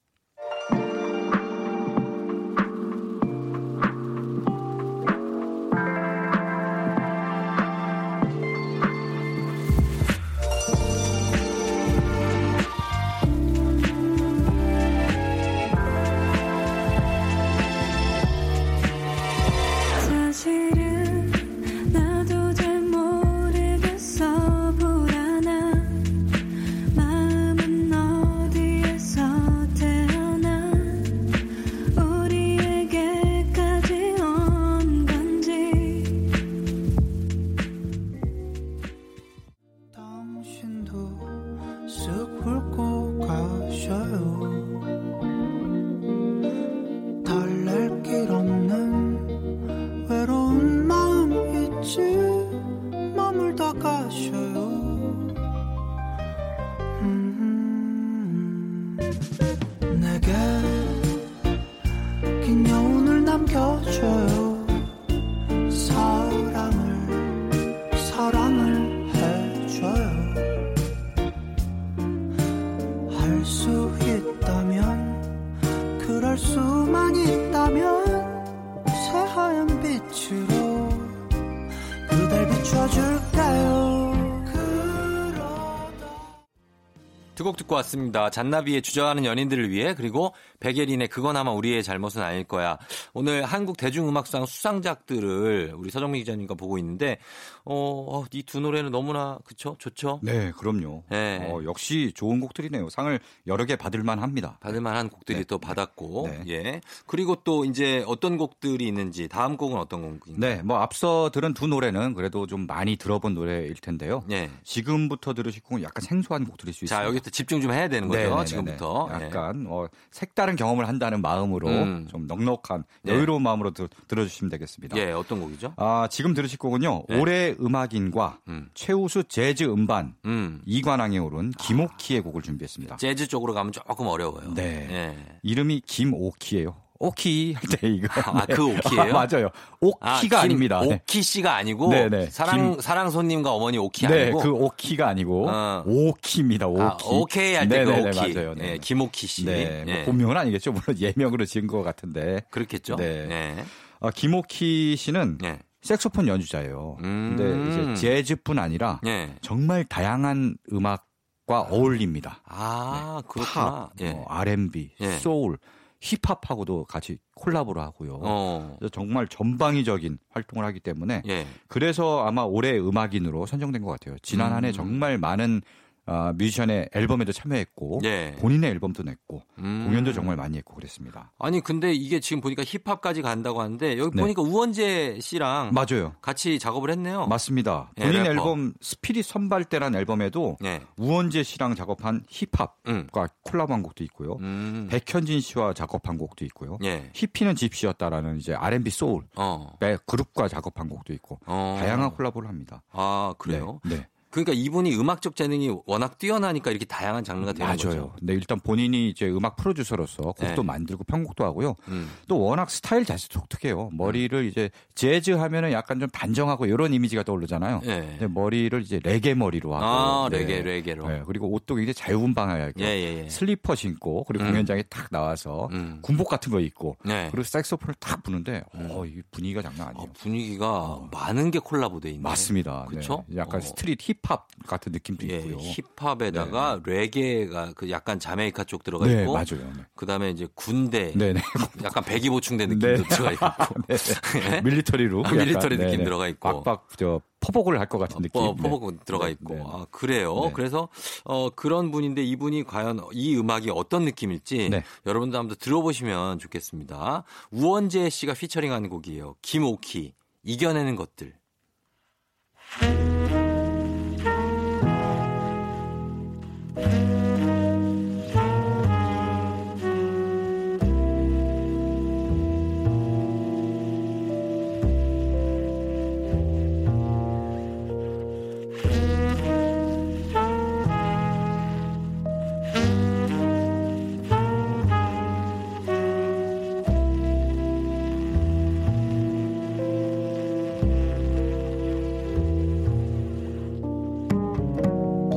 [87.95, 88.29] 왔습니다.
[88.29, 92.77] 잔나비의 주저하는 연인들을 위해 그리고 백예린의 그건 아마 우리의 잘못은 아닐 거야.
[93.13, 97.17] 오늘 한국 대중음악상 수상작들을 우리 서정민 기자님과 보고 있는데
[97.65, 100.19] 어, 이 두 노래는 너무나 그쵸 좋죠.
[100.21, 101.03] 네, 그럼요.
[101.09, 101.39] 네.
[101.49, 102.89] 어, 역시 좋은 곡들이네요.
[102.89, 104.57] 상을 여러 개 받을 만 합니다.
[104.61, 105.43] 받을 만한 곡들이 네.
[105.45, 106.43] 또 받았고 네.
[106.47, 110.37] 예 그리고 또 이제 어떤 곡들이 있는지 다음 곡은 어떤 곡인가요?
[110.37, 114.23] 네, 뭐 앞서 들은 두 노래는 그래도 좀 많이 들어본 노래일 텐데요.
[114.31, 114.51] 예.
[114.63, 116.95] 지금부터 들으실 곡은 약간 생소한 곡들일 수 있습니다.
[117.03, 118.45] 자 여기서 집중 좀 해야 되는 거죠 네네네네.
[118.45, 119.09] 지금부터.
[119.19, 119.25] 예.
[119.25, 122.07] 약간 어, 색다 른 경험을 한다는 마음으로 음.
[122.09, 123.13] 좀 넉넉한 네.
[123.13, 124.97] 여유로운 마음으로 들, 들어주시면 되겠습니다.
[124.97, 125.73] 예 어떤 곡이죠?
[125.77, 127.05] 아, 지금 들으실 곡은요.
[127.09, 127.19] 네.
[127.19, 128.69] 올해 음악인과 음.
[128.73, 132.97] 최우수 재즈 음반 음 이관왕에 오른 김오키의 곡을 준비했습니다.
[132.97, 134.53] 재즈 쪽으로 가면 조금 어려워요.
[134.53, 134.87] 네.
[134.91, 135.39] 예.
[135.43, 136.84] 이름이 김오키예요.
[136.99, 138.07] 오키 할 때 이거.
[138.31, 139.13] 아, 그 오키예요?
[139.13, 139.49] 맞아요.
[139.81, 142.27] 오키가 아, 아, 닙니다 오키 씨가 아니고 네네.
[142.29, 145.83] 사랑 김- 사랑 손님과 어머니 오키 네, 아니고 그 오키가 아니고 어.
[145.85, 146.67] 오키입니다.
[146.67, 146.81] 오키.
[146.81, 148.33] 아, 오케이 할 때 그 오키.
[148.33, 148.53] 맞아요.
[148.55, 148.71] 네.
[148.73, 149.45] 예, 김오키 씨.
[149.45, 150.05] 네, 뭐 예.
[150.05, 150.71] 본명은 아니겠죠.
[150.71, 152.41] 물론 예명으로 지은 것 같은데.
[152.51, 152.95] 그렇겠죠.
[152.95, 153.27] 네.
[153.29, 153.65] 예.
[153.99, 155.59] 어, 김오키 씨는 예.
[155.81, 156.97] 색소폰 연주자예요.
[157.03, 157.35] 음.
[157.37, 159.35] 근데 이제 재즈뿐 아니라 예.
[159.41, 161.05] 정말 다양한 음악
[161.47, 162.41] 과 어울립니다.
[162.47, 163.65] 아, 그렇구나.
[163.65, 164.13] 팝, 예.
[164.13, 165.11] 뭐 R&B, 예.
[165.19, 165.59] 소울,
[166.05, 168.19] 힙합하고도 같이 콜라보를 하고요.
[168.21, 168.77] 어.
[168.91, 171.47] 정말 전방위적인 활동을 하기 때문에 예.
[171.67, 174.15] 그래서 아마 올해 음악인으로 선정된 것 같아요.
[174.21, 174.73] 지난 한해 음.
[174.73, 175.61] 정말 많은
[176.07, 178.35] 아, 뮤지션의 앨범에도 참여했고 예.
[178.39, 179.85] 본인의 앨범도 냈고 음.
[179.87, 181.31] 공연도 정말 많이 했고 그랬습니다.
[181.39, 184.21] 아니 근데 이게 지금 보니까 힙합까지 간다고 하는데 여기 네.
[184.21, 186.13] 보니까 우원재 씨랑 맞아요.
[186.21, 187.25] 같이 작업을 했네요.
[187.27, 187.91] 맞습니다.
[187.97, 188.31] 예, 본인 래퍼.
[188.31, 190.81] 앨범 스피릿 선발대란 앨범에도 예.
[190.97, 193.07] 우원재 씨랑 작업한 힙합과 음.
[193.43, 194.37] 콜라보한 곡도 있고요.
[194.41, 194.87] 음.
[194.91, 196.77] 백현진 씨와 작업한 곡도 있고요.
[196.83, 197.09] 예.
[197.13, 199.73] 히피는 집시였다라는 이제 R&B 소울 어.
[199.81, 201.77] 의 그룹과 작업한 곡도 있고 어.
[201.79, 202.83] 다양한 콜라보를 합니다.
[202.91, 203.79] 아, 그래요?
[203.85, 204.07] 네.
[204.35, 204.43] 네.
[204.43, 207.77] 그러니까 이분이 음악적 재능이 워낙 뛰어나니까 이렇게 다양한 장르가 되는 맞아요.
[207.77, 208.13] 거죠.
[208.21, 210.63] 네, 일단 본인이 이제 음악 프로듀서로서 곡도 네.
[210.63, 211.75] 만들고 편곡도 하고요.
[211.87, 212.09] 음.
[212.27, 213.89] 또 워낙 스타일 자체도 독특해요.
[213.93, 217.81] 머리를 이제 재즈 하면은 약간 좀 단정하고 이런 이미지가 떠오르잖아요.
[217.85, 218.15] 예.
[218.19, 219.85] 근데 머리를 이제 레게 머리로 하고.
[219.85, 220.39] 아, 네.
[220.39, 221.07] 레게, 레게로.
[221.07, 223.29] 네, 그리고 옷도 굉장히 자유분방하게 예, 예, 예.
[223.29, 224.51] 슬리퍼 신고 그리고 음.
[224.51, 225.99] 공연장에 딱 나와서 음.
[226.01, 227.29] 군복 같은 거 입고 네.
[227.31, 230.09] 그리고 색소폰을 딱 부는데 어, 이 분위기가 장난 어, 아니에요.
[230.13, 232.21] 분위기가 많은 게 콜라보돼 있네.
[232.21, 232.85] 맞습니다.
[232.89, 233.23] 그렇죠?
[233.27, 233.37] 네.
[233.37, 233.61] 약간 어.
[233.61, 235.57] street 힙합 같은 느낌도 예, 있고요.
[235.57, 239.71] 힙합에다가 레게가 그 약간 자메이카 쪽 들어가 네, 있고 맞아요.
[239.77, 239.83] 네.
[239.95, 241.41] 그다음에 이제 군대 네네.
[241.83, 243.09] 약간 백이 보충대 느낌도 네.
[243.09, 243.45] 들어가 있고
[243.87, 244.61] 네.
[244.61, 246.03] 밀리터리로 아, 밀리터리 느낌 네네.
[246.03, 246.63] 들어가 있고.
[246.63, 248.41] 빡빡 저 포복을 할 것 같은 느낌.
[248.41, 248.63] 어, 네.
[248.69, 249.63] 포복 들어가 있고 네.
[249.65, 250.33] 아 그래요.
[250.45, 250.51] 네.
[250.53, 250.89] 그래서
[251.23, 254.83] 어 그런 분인데 이분이 과연 이 음악이 어떤 느낌일지 네.
[255.05, 257.23] 여러분도 한번 들어보시면 좋겠습니다.
[257.51, 259.35] 우원재 씨가 피처링한 곡이에요.
[259.43, 261.33] 김오키 이겨내는 것들.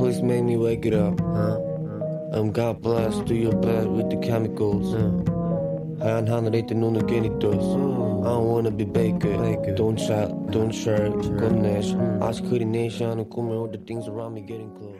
[0.09, 1.21] Police made me wake it up.
[2.33, 4.95] Um, God bless, do your best with the chemicals.
[6.01, 8.25] 하얀 하늘에 뜬 눈을 괜히 떴어.
[8.25, 9.37] I don't wanna be baker.
[9.75, 11.11] Don't chat, don't share.
[11.37, 11.95] 끝내sh.
[12.21, 14.97] 아직 흐린 네이션은 꿈을 all the things around me getting close.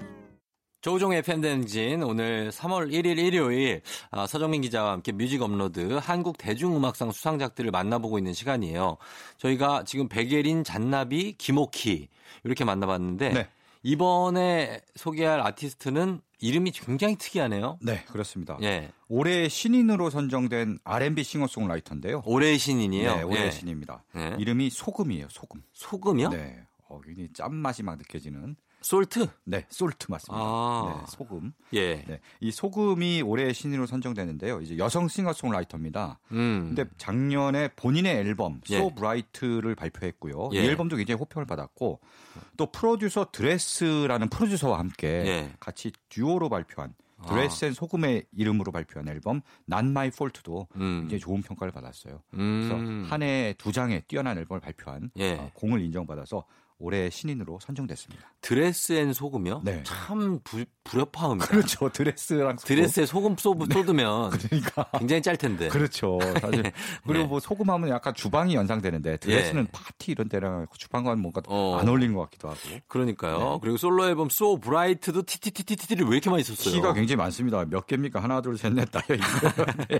[0.81, 3.81] 조우종의 팬데믹진 오늘 3월 1일 일요일
[4.11, 8.97] 아, 서정민 기자와 함께 뮤직 업로드 한국 대중음악상 수상작들을 만나보고 있는 시간이에요.
[9.37, 12.09] 저희가 지금 백예린, 잔나비, 김옥희
[12.43, 13.47] 이렇게 만나봤는데 네.
[13.83, 17.77] 이번에 소개할 아티스트는 이름이 굉장히 특이하네요.
[17.81, 18.57] 네, 그렇습니다.
[18.61, 22.23] 예, 올해 신인으로 선정된 R&B 싱어송라이터인데요.
[22.25, 23.15] 올해의 신인이에요.
[23.15, 23.51] 네, 올해 예.
[23.51, 24.03] 신입니다.
[24.13, 24.35] 네.
[24.39, 25.61] 이름이 소금이에요, 소금.
[25.73, 26.29] 소금이요?
[26.29, 26.63] 네.
[26.87, 28.55] 어, 굉장히 짠맛이 막 느껴지는.
[28.81, 29.27] 솔트?
[29.43, 30.41] 네, 솔트 맞습니다.
[30.41, 30.95] 아.
[30.99, 31.53] 네, 소금.
[31.73, 32.03] 예.
[32.05, 32.19] 네.
[32.39, 34.61] 이 소금이 올해 신인으로 선정되는데요.
[34.61, 36.19] 이제 여성 싱어송라이터입니다.
[36.31, 36.73] 음.
[36.73, 38.77] 근데 작년에 본인의 앨범 예.
[38.77, 40.49] So Bright를 발표했고요.
[40.53, 40.63] 예.
[40.63, 41.99] 이 앨범도 굉장히 호평을 받았고
[42.57, 45.53] 또 프로듀서 드레스라는 프로듀서와 함께 예.
[45.59, 46.93] 같이 듀오로 발표한
[47.27, 51.01] 드레스 앤 소금의 이름으로 발표한 앨범 Not My Fault도 음.
[51.01, 52.21] 굉장히 좋은 평가를 받았어요.
[52.35, 52.69] 음.
[52.69, 55.33] 그래서 한 해 두 장의 뛰어난 앨범을 발표한 예.
[55.33, 56.45] 어, 공을 인정받아서
[56.79, 58.33] 올해 신인으로 선정됐습니다.
[58.41, 59.61] 드레스 앤 소금이요?
[59.65, 59.83] 네.
[59.83, 61.45] 참 부, 불협화음이다.
[61.47, 61.89] 그렇죠.
[61.89, 62.75] 드레스랑 소금.
[62.75, 65.67] 드레스에 소금 쏟, 쏟으면 그러니까 굉장히 짤 텐데.
[65.67, 66.19] 그렇죠.
[66.41, 66.71] 사실
[67.05, 67.23] 그리고 네.
[67.25, 69.67] 뭐 소금하면 약간 주방이 연상되는데 드레스는 예.
[69.71, 71.77] 파티 이런 데랑 주방과는 뭔가 어.
[71.79, 72.59] 안 어울리는 것 같기도 하고.
[72.87, 73.37] 그러니까요.
[73.37, 73.59] 네.
[73.61, 76.73] 그리고 솔로 앨범 So Bright도 TTTTT를 왜 이렇게 많이 썼어요?
[76.75, 77.65] T가 굉장히 많습니다.
[77.65, 78.23] 몇 개입니까?
[78.23, 79.07] 하나, 둘, 셋, 넷, 다섯.
[79.89, 79.99] 네.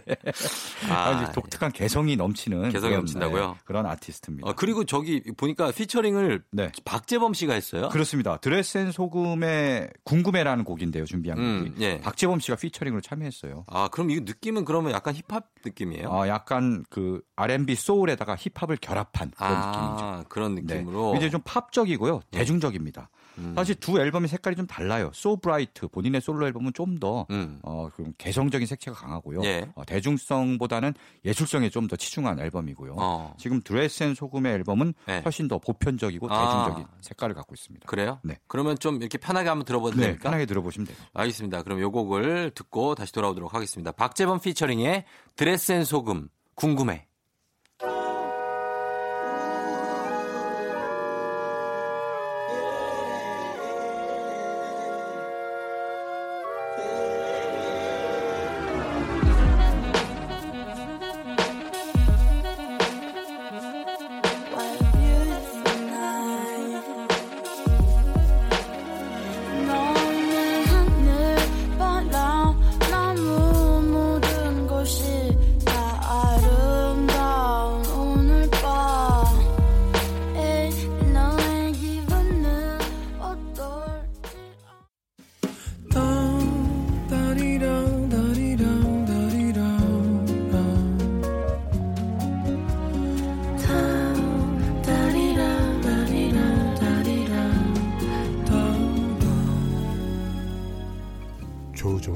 [0.90, 3.48] 아, 아주 독특한 개성이 넘치는 개성이 그런, 넘친다고요?
[3.48, 4.50] 네, 그런 아티스트입니다.
[4.50, 6.44] 어, 그리고 저기 보니까 피처링을
[6.74, 6.82] 네.
[6.86, 7.90] 박재범 씨가 했어요.
[7.90, 8.38] 그렇습니다.
[8.38, 11.06] 드레스 앤 소금의 궁금해라는 곡인데요.
[11.06, 11.84] 준비한 음, 곡이.
[11.84, 12.00] 예.
[12.02, 13.66] 박재범 씨가 피처링으로 참여했어요.
[13.68, 16.10] 아, 그럼 이 느낌은 그러면 약간 힙합 느낌이에요?
[16.10, 20.06] 어, 약간 그 R&B 소울에다가 힙합을 결합한 그런 느낌이죠.
[20.06, 20.62] 아, 그런 네.
[20.62, 21.16] 느낌으로.
[21.16, 22.22] 이제 좀 팝적이고요.
[22.32, 23.10] 대중적입니다.
[23.38, 23.54] 음.
[23.56, 25.12] 사실 두 앨범의 색깔이 좀 달라요.
[25.14, 27.60] So Bright 본인의 솔로 앨범은 좀더 음.
[27.64, 29.42] 어, 좀 개성적인 색채가 강하고요.
[29.44, 29.70] 예.
[29.76, 30.94] 어, 대중성보다는
[31.26, 32.96] 예술성에 좀 더 치중한 앨범이고요.
[32.98, 33.34] 어.
[33.38, 35.22] 지금 드레스 앤 소금의 앨범은 네.
[35.26, 36.46] 훨씬 더 보편적이고 아.
[36.46, 37.88] 대중적인 색깔을 갖고 있습니다.
[37.88, 38.20] 그래요?
[38.24, 38.38] 네.
[38.48, 40.24] 그러면 좀 이렇게 편하게 한번 들어봐도 네, 됩니까?
[40.24, 40.98] 편하게 들어보시면 돼요.
[41.14, 41.64] 알겠습니다.
[41.64, 43.92] 그럼 요 곡을 듣고 다시 돌아오도록 하겠습니다.
[43.92, 45.06] 박재범 피처링의
[45.36, 47.08] 드레스 앤 소금 궁금해.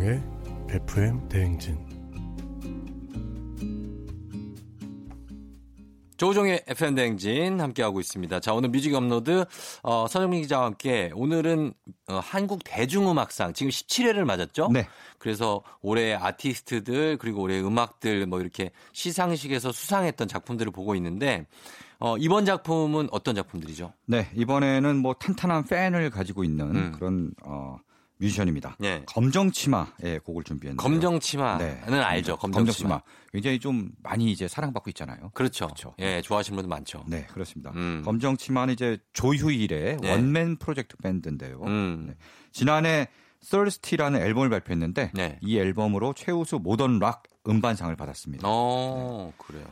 [0.03, 0.21] 조우종의
[0.69, 1.77] FM 대행진
[6.17, 8.39] 조우종의 FM 대행진 함께하고 있습니다.
[8.41, 9.45] 자, 오늘 뮤직 업로드,
[9.81, 11.73] 어, 서정민 기자와 함께 오늘은
[12.07, 14.69] 어, 한국 대중음악상 지금 17회를 맞았죠?
[14.73, 14.87] 네.
[15.19, 21.47] 그래서 올해 아티스트들 그리고 올해 음악들 뭐 이렇게 시상식에서 수상했던 작품들을 보고 있는데
[21.99, 23.93] 어, 이번 작품은 어떤 작품들이죠?
[24.05, 26.91] 네, 이번에는 뭐 탄탄한 팬을 가지고 있는 음.
[26.91, 27.77] 그런 어,
[28.23, 28.77] 뮤지션입니다.
[28.83, 29.03] 예.
[29.07, 32.37] 검정치마의 곡을 준비했는데 검정치마는 알죠.
[32.37, 33.01] 검정치마.
[33.31, 35.31] 굉장히 좀 많이 이제 사랑받고 있잖아요.
[35.33, 35.65] 그렇죠.
[35.65, 35.93] 그렇죠.
[35.99, 37.03] 예, 좋아하시는 분들 많죠.
[37.07, 37.71] 네, 그렇습니다.
[37.75, 38.01] 음.
[38.05, 40.11] 검정치마는 이제 조휴일의 네.
[40.11, 41.61] 원맨 프로젝트 밴드인데요.
[41.65, 42.05] 음.
[42.09, 42.15] 네.
[42.51, 43.07] 지난해
[43.49, 45.39] Thirsty라는 앨범을 발표했는데 네.
[45.41, 48.47] 이 앨범으로 최우수 모던 락 음반상을 받았습니다.
[48.47, 49.65] 어, 그래요.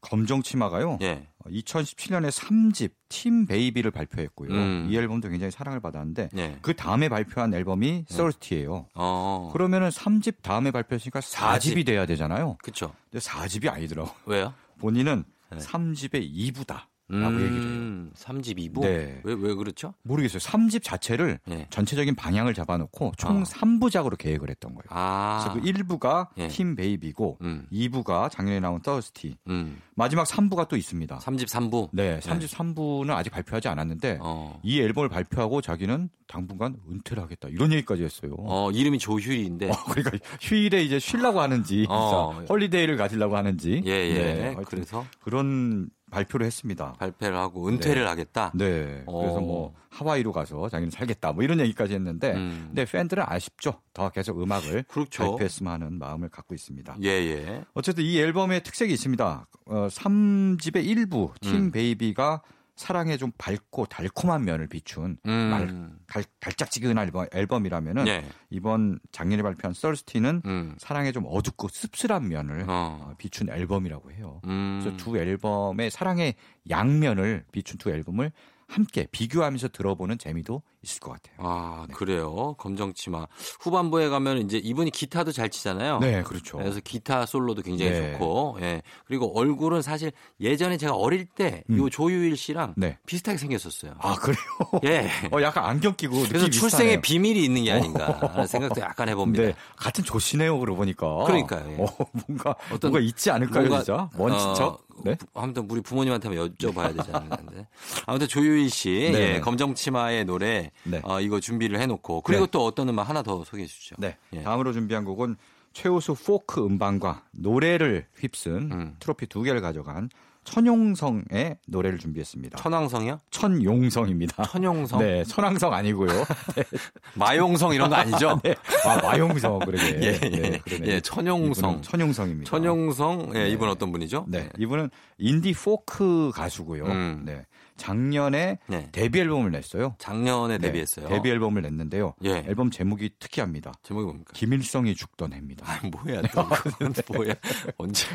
[0.00, 0.98] 검정치마가요.
[1.02, 1.26] 예.
[1.50, 4.50] 2017년에 3집 Team Baby를 발표했고요.
[4.50, 4.88] 음.
[4.90, 6.58] 이 앨범도 굉장히 사랑을 받았는데 예.
[6.62, 8.88] 그 다음에 발표한 앨범이 Thirsty예요.
[8.94, 9.50] 어.
[9.52, 12.56] 그러면은 3집 다음에 발표했으니까 4집이 돼야 되잖아요.
[12.62, 12.92] 그쵸.
[13.10, 14.10] 근데 4집이 아니더라고.
[14.26, 14.54] 왜요?
[14.78, 15.58] 본인은 네.
[15.58, 16.86] 3집의 2부다.
[17.20, 17.62] 라고 얘기를 해요.
[17.62, 18.80] 음, 3집 2부?
[18.80, 19.20] 네.
[19.24, 19.94] 왜, 왜 그렇죠?
[20.02, 20.38] 모르겠어요.
[20.38, 21.66] 3집 자체를 예.
[21.70, 23.42] 전체적인 방향을 잡아놓고 총 아.
[23.42, 24.84] 3부작으로 계획을 했던 거예요.
[24.88, 25.40] 아.
[25.42, 26.48] 그래서 그 1부가 예.
[26.48, 27.66] 팀 베이비고 음.
[27.72, 29.36] 2부가 작년에 나온 더스티.
[29.48, 29.80] 음.
[29.94, 31.18] 마지막 3부가 또 있습니다.
[31.18, 31.88] 3집 3부?
[31.92, 34.60] 네, 3집 3부는 아직 발표하지 않았는데 어.
[34.62, 37.48] 이 앨범을 발표하고 자기는 당분간 은퇴를 하겠다.
[37.48, 38.34] 이런 얘기까지 했어요.
[38.38, 39.70] 어, 이름이 조휴일인데.
[39.70, 42.42] 어, 그러니까 휴일에 이제 쉬려고 하는지, 어.
[42.48, 43.82] 헐리데이를 가지려고 하는지.
[43.84, 44.14] 예, 예.
[44.14, 46.94] 네, 그래서 그런 발표를 했습니다.
[46.98, 48.52] 발표를 하고 은퇴를 하겠다?
[48.54, 49.02] 네.
[49.06, 49.20] 어.
[49.20, 51.32] 그래서 뭐 하와이로 가서 자기는 살겠다.
[51.32, 52.64] 뭐 이런 얘기까지 했는데, 음.
[52.68, 53.80] 근데 팬들은 아쉽죠.
[53.92, 55.24] 더 계속 음악을 그렇죠.
[55.24, 56.96] 발표했으면 하는 마음을 갖고 있습니다.
[57.02, 57.64] 예, 예.
[57.74, 59.46] 어쨌든 이 앨범의 특색이 있습니다.
[59.66, 61.70] 어, 3집의 일부 팀 음.
[61.70, 62.42] 베이비가
[62.76, 65.32] 사랑에 좀 밝고 달콤한 면을 비춘 음.
[65.32, 65.68] 말,
[66.06, 68.24] 달, 달짝지근한 앨범, 앨범이라면은 예.
[68.50, 70.74] 이번 작년에 발표한 썰스티는 음.
[70.78, 72.98] 사랑에 좀 어둡고 씁쓸한 면을 어.
[73.00, 74.40] 어, 비춘 앨범이라고 해요.
[74.46, 74.80] 음.
[74.82, 76.34] 그래서 두 앨범의 사랑의
[76.68, 78.32] 양면을 비춘 두 앨범을
[78.74, 81.36] 함께 비교하면서 들어보는 재미도 있을 것 같아요.
[81.38, 82.54] 아, 그래요.
[82.58, 83.26] 검정치마.
[83.60, 86.00] 후반부에 가면 이제 이분이 기타도 잘 치잖아요.
[86.00, 86.58] 네, 그렇죠.
[86.58, 88.12] 그래서 기타 솔로도 굉장히 네.
[88.12, 88.82] 좋고, 예.
[89.06, 90.10] 그리고 얼굴은 사실
[90.40, 91.88] 예전에 제가 어릴 때요 음.
[91.88, 92.98] 조유일 씨랑 네.
[93.06, 93.94] 비슷하게 생겼었어요.
[93.98, 94.36] 아 그래요?
[94.84, 95.08] 예.
[95.32, 97.00] 어, 약간 안경 끼고 그래서 출생의 비슷하네요.
[97.00, 99.44] 비밀이 있는 게 아닌가 하는 생각도 약간 해봅니다.
[99.44, 101.24] 네, 같은 조시네요, 그러고 보니까.
[101.24, 101.76] 그러니까요, 예.
[101.82, 101.86] 어,
[102.26, 104.10] 뭔가 어떤 뭔가 있지 않을까요, 뭔가, 진짜?
[104.18, 104.84] 먼 어, 친척?
[105.02, 105.16] 네?
[105.34, 107.66] 아무튼 우리 부모님한테 한번 여쭤봐야 되지 않는데.
[108.06, 109.34] 아무튼 조유희 씨, 네.
[109.36, 111.00] 예, 검정치마의 노래, 네.
[111.04, 112.50] 어, 이거 준비를 해놓고 그리고 네.
[112.50, 113.96] 또 어떤 음악 하나 더 소개해 주시죠.
[113.98, 114.16] 네.
[114.32, 114.42] 예.
[114.42, 115.36] 다음으로 준비한 곡은
[115.72, 118.96] 최우수 포크 음반과 노래를 휩쓴 음.
[119.00, 120.08] 트로피 두 개를 가져간
[120.44, 122.58] 천용성의 노래를 준비했습니다.
[122.58, 123.20] 천왕성이요?
[123.30, 124.44] 천용성입니다.
[124.44, 125.00] 천용성?
[125.00, 126.10] 네, 천왕성 아니고요.
[127.14, 128.40] 마용성 이런 거 아니죠?
[128.42, 128.54] 네.
[128.84, 129.84] 아, 마용성 그러게.
[130.02, 130.28] 예, 예.
[130.28, 130.86] 네, 그러네.
[130.86, 131.82] 예, 천용성.
[131.82, 132.48] 천용성입니다.
[132.50, 133.48] 천용성, 예, 네.
[133.50, 134.26] 이분 어떤 분이죠?
[134.28, 136.84] 네, 이분은 인디 포크 가수고요.
[136.84, 137.22] 음.
[137.24, 137.44] 네.
[137.76, 138.88] 작년에 네.
[138.92, 139.94] 데뷔 앨범을 냈어요.
[139.98, 141.08] 작년에 네, 데뷔했어요.
[141.08, 142.14] 데뷔 앨범을 냈는데요.
[142.24, 142.44] 예.
[142.46, 143.72] 앨범 제목이 특이합니다.
[143.82, 144.32] 제목이 뭡니까?
[144.34, 145.66] 김일성이 죽던 해입니다.
[145.68, 146.46] 아, 뭐야, 또.
[146.48, 147.34] 그건 뭐야.
[147.76, 148.06] 언제.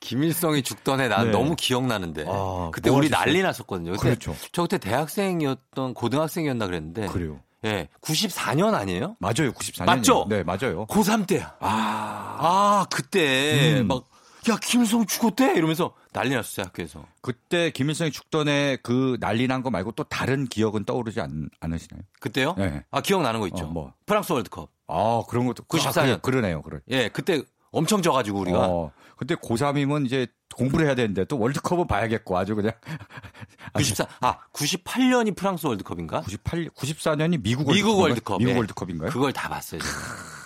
[0.00, 1.30] 김일성이 죽던 해, 난 네.
[1.30, 2.24] 너무 기억나는데.
[2.28, 3.26] 아, 그때 뭐 우리 하셨어요?
[3.26, 3.92] 난리 났었거든요.
[3.92, 4.34] 그때 그렇죠.
[4.52, 7.06] 저 그때 대학생이었던, 고등학생이었나 그랬는데.
[7.06, 7.40] 그래요.
[7.64, 7.88] 예.
[8.00, 9.16] 94년 아니에요?
[9.18, 9.52] 맞아요.
[9.52, 9.84] 94년.
[9.84, 10.26] 맞죠?
[10.28, 10.86] 네, 맞아요.
[10.86, 11.54] 고3 때야.
[11.60, 13.86] 아, 아, 그때 음.
[13.86, 14.04] 막,
[14.48, 15.54] 야, 김일성 죽었대?
[15.54, 17.04] 이러면서 난리 났었어요, 학교에서.
[17.20, 22.02] 그때 김일성이 죽던 해그 난리 난 거 말고 또 다른 기억은 떠오르지 않, 않으시나요?
[22.20, 22.54] 그때요?
[22.56, 22.82] 네.
[22.90, 23.66] 아, 기억 나는 거 있죠.
[23.66, 23.92] 어, 뭐.
[24.06, 24.70] 프랑스 월드컵.
[24.88, 26.14] 아, 그런 것도 94 년.
[26.14, 26.80] 아, 그러, 네요 그래.
[26.88, 28.66] 예, 그때 엄청 져가지고 우리가.
[28.66, 30.26] 어, 근데 고3이면 이제
[30.56, 32.72] 공부를 해야 되는데 또 월드컵은 봐야겠고 아주 그냥
[33.74, 36.22] 94, 아, 98년이 프랑스 월드컵인가?
[36.22, 38.00] 98, 94년이 미국 미국 월드컵인가요?
[38.00, 38.38] 월드컵.
[38.38, 38.56] 미국 예.
[38.56, 39.10] 월드컵인가요?
[39.10, 39.80] 그걸 다 봤어요.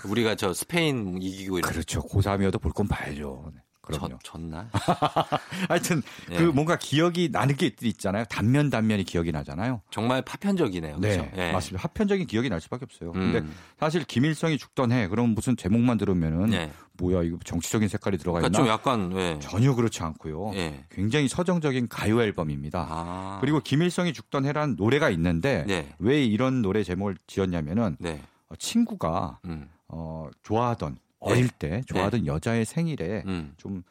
[0.04, 1.70] 우리가 저 스페인 이기고 이런.
[1.70, 2.02] 그렇죠.
[2.02, 3.52] 고3이어도 볼 건 봐야죠.
[3.90, 4.18] 네, 그럼요.
[4.22, 4.68] 졌, 졌나?
[5.68, 6.36] 하여튼 예.
[6.36, 8.24] 그 뭔가 기억이 나는 게 있잖아요.
[8.26, 9.82] 단면 단면이 기억이 나잖아요.
[9.90, 10.98] 정말 파편적이네요.
[10.98, 11.30] 네, 그렇죠?
[11.36, 11.52] 예.
[11.52, 11.82] 맞습니다.
[11.82, 13.12] 합편적인 기억이 날 수밖에 없어요.
[13.14, 13.32] 음.
[13.32, 13.46] 근데
[13.78, 16.70] 사실 김일성이 죽던 해 그럼 무슨 제목만 들으면은 예.
[16.96, 18.66] 뭐야 이거 정치적인 색깔이 들어가 그러니까 있나?
[18.66, 19.38] 좀 약간, 예.
[19.40, 20.52] 전혀 그렇지 않고요.
[20.54, 20.84] 예.
[20.90, 22.86] 굉장히 서정적인 가요 앨범입니다.
[22.88, 23.38] 아.
[23.40, 25.88] 그리고 김일성이 죽던 해라는 노래가 있는데 네.
[25.98, 28.20] 왜 이런 노래 제목을 지었냐면은 네.
[28.48, 29.68] 어, 친구가 음.
[29.88, 33.54] 어, 좋아하던 어릴 때 좋아하던 여자의 생일에 음.
[33.56, 33.82] 좀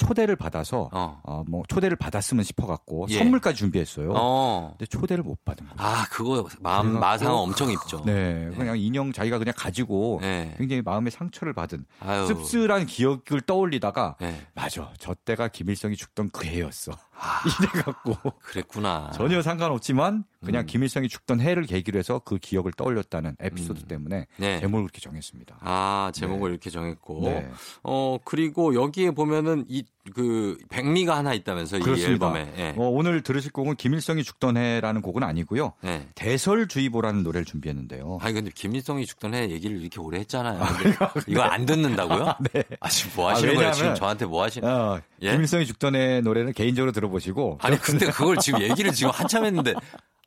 [0.00, 1.20] 초대를 받아서 어.
[1.24, 3.18] 어, 뭐 초대를 받았으면 싶어 갖고 예.
[3.18, 4.12] 선물까지 준비했어요.
[4.16, 4.74] 어.
[4.78, 5.76] 근데 초대를 못 받은 거예요.
[5.78, 8.02] 아, 그거 마음, 마상 엄청 입죠.
[8.06, 10.54] 네, 그냥 인형 자기가 그냥 가지고 네.
[10.56, 12.26] 굉장히 마음의 상처를 받은 아유.
[12.26, 14.40] 씁쓸한 기억을 떠올리다가 네.
[14.54, 16.92] 맞아, 저 때가 김일성이 죽던 그 해였어.
[17.22, 19.10] 아, 이래갖고 그랬구나.
[19.14, 20.66] 전혀 상관없지만 그냥 음.
[20.66, 23.88] 김일성이 죽던 해를 계기로 해서 그 기억을 떠올렸다는 에피소드 음.
[23.88, 24.58] 때문에 네.
[24.60, 25.58] 제목을 그렇게 정했습니다.
[25.60, 27.20] 아, 제목을 이렇게 정했고.
[27.24, 27.50] 네.
[27.82, 32.12] 어, 그리고 여기에 보면은 이, 그, 백미가 하나 있다면서 이 그렇습니다.
[32.28, 32.54] 앨범에.
[32.56, 32.74] 예.
[32.78, 35.74] 어, 오늘 들으실 곡은 김일성이 죽던 해라는 곡은 아니고요.
[35.82, 36.08] 네.
[36.14, 38.18] 대설주의보라는 노래를 준비했는데요.
[38.22, 40.58] 아니, 근데 김일성이 죽던 해 얘기를 이렇게 오래 했잖아요.
[40.58, 40.96] 근데
[41.28, 42.34] 이거 안 듣는다고요?
[42.54, 42.64] 네.
[42.80, 43.58] 아, 지금 뭐 하시는 아, 거예요?
[43.68, 45.32] 왜냐하면- 지금 저한테 뭐 하시는 어, 예?
[45.32, 49.74] 김일성이 죽던 해 노래는 개인적으로 들어보시고 아니, 근데 그걸 지금 얘기를 지금 한참 했는데.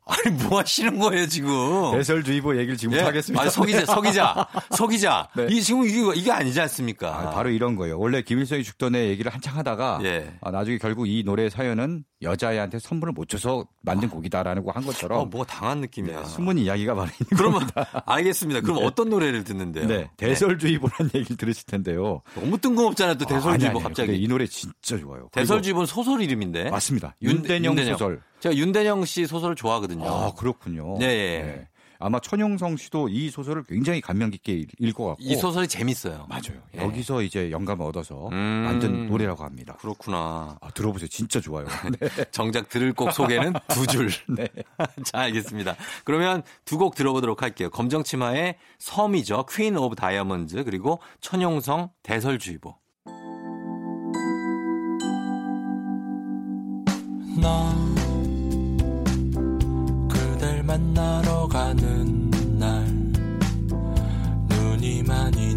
[0.06, 1.50] 아니, 뭐 하시는 거예요, 지금?
[1.92, 3.06] 대설주의보 얘기를 지금부터 예?
[3.06, 3.40] 하겠습니다.
[3.42, 4.46] 아니, 서기자, 서기자,
[4.76, 5.28] 서기자.
[5.34, 5.46] 네.
[5.50, 7.08] 이게 지금 이게, 이게 아니지 않습니까?
[7.08, 7.98] 아, 바로 이런 거예요.
[7.98, 10.34] 원래 김일성이 죽던 해 얘기를 한창 하다가 예.
[10.42, 15.20] 아, 나중에 결국 이 노래 사연은 여자애한테 선물을 못 줘서 만든 곡이다라는 거 한 것처럼
[15.20, 16.20] 어, 뭐가 당한 느낌이야.
[16.20, 17.86] 네, 숨은 이야기가 많이 있는 그러면 겁니다.
[18.06, 18.60] 알겠습니다.
[18.62, 19.86] 그럼 어떤 노래를 듣는데요?
[19.86, 22.22] 네, 대설주의보라는 얘기를 들으실 텐데요.
[22.34, 23.16] 너무 뜬금없잖아요.
[23.18, 23.82] 또 아, 아니, 대설주의보 아니에요.
[23.88, 24.06] 갑자기.
[24.08, 25.28] 근데 이 노래 진짜 좋아요.
[25.32, 26.70] 대설주의보는 소설 이름인데.
[26.70, 27.14] 맞습니다.
[27.22, 27.92] 윤- 윤대영, 윤대영.
[27.98, 28.20] 소설.
[28.44, 30.04] 제가 윤대영 씨 소설을 좋아하거든요.
[30.06, 30.98] 아 그렇군요.
[30.98, 31.68] 네, 예.
[31.98, 36.26] 아마 천용성 씨도 이 소설을 굉장히 감명 깊게 읽어갖고 이 소설이 재밌어요.
[36.28, 36.60] 맞아요.
[36.76, 36.80] 예.
[36.82, 38.36] 여기서 이제 영감을 얻어서 음.
[38.66, 39.76] 만든 노래라고 합니다.
[39.80, 40.58] 그렇구나.
[40.60, 41.08] 아, 들어보세요.
[41.08, 41.64] 진짜 좋아요.
[41.98, 42.08] 네.
[42.32, 44.10] 정작 들을 곡 소개는 두 줄.
[44.28, 44.46] 네.
[45.06, 45.76] 자, 알겠습니다.
[46.04, 47.70] 그러면 두 곡 들어보도록 할게요.
[47.70, 49.46] 검정치마의 섬이죠.
[49.48, 52.76] Queen of Diamonds 그리고 천용성 대설주의보.
[57.40, 58.03] 나 그댈
[60.74, 62.84] 만나러 가는 날.
[64.48, 65.54] 눈이 많이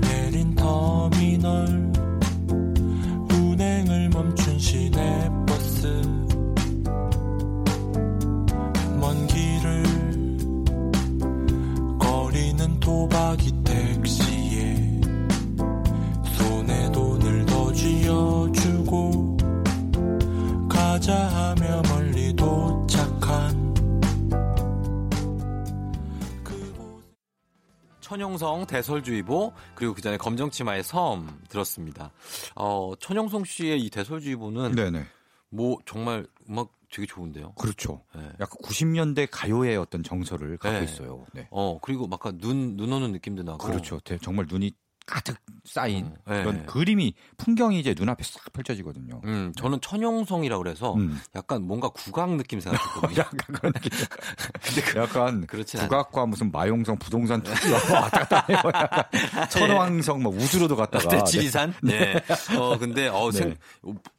[28.21, 32.11] 천용성 대설주의보 그리고 그 전에 검정치마의 섬 들었습니다.
[32.55, 35.05] 어, 천용성 씨의 이 대설주의보는 네네.
[35.49, 37.51] 뭐 정말 음악 되게 좋은데요.
[37.53, 38.01] 그렇죠.
[38.15, 38.23] 네.
[38.39, 40.83] 약간 90년대 가요의 어떤 정서를 갖고 네.
[40.85, 41.25] 있어요.
[41.33, 41.47] 네.
[41.51, 43.59] 어 그리고 막 눈, 눈 오는 느낌도 나고.
[43.59, 43.99] 그렇죠.
[43.99, 44.71] 대- 정말 눈이
[45.07, 46.43] 가득 쌓인 어, 네.
[46.43, 49.21] 그런 그림이 풍경이 이제 눈앞에 싹 펼쳐지거든요.
[49.23, 51.19] 음, 저는 천용성이라 그래서 음.
[51.33, 53.17] 약간 뭔가 국악 느낌 생각했거든요.
[53.17, 53.91] 약간 그런 느낌.
[54.97, 58.61] 약간 그렇진 국악과 무슨 마용성 부동산 투기 왔다 갔다 해요.
[58.65, 59.03] 약간
[59.49, 61.73] 천왕성 막 우주로도 갔다가 네, 지리산?
[61.81, 62.21] 네.
[62.57, 63.37] 어, 근데, 어, 네.
[63.37, 63.55] 생,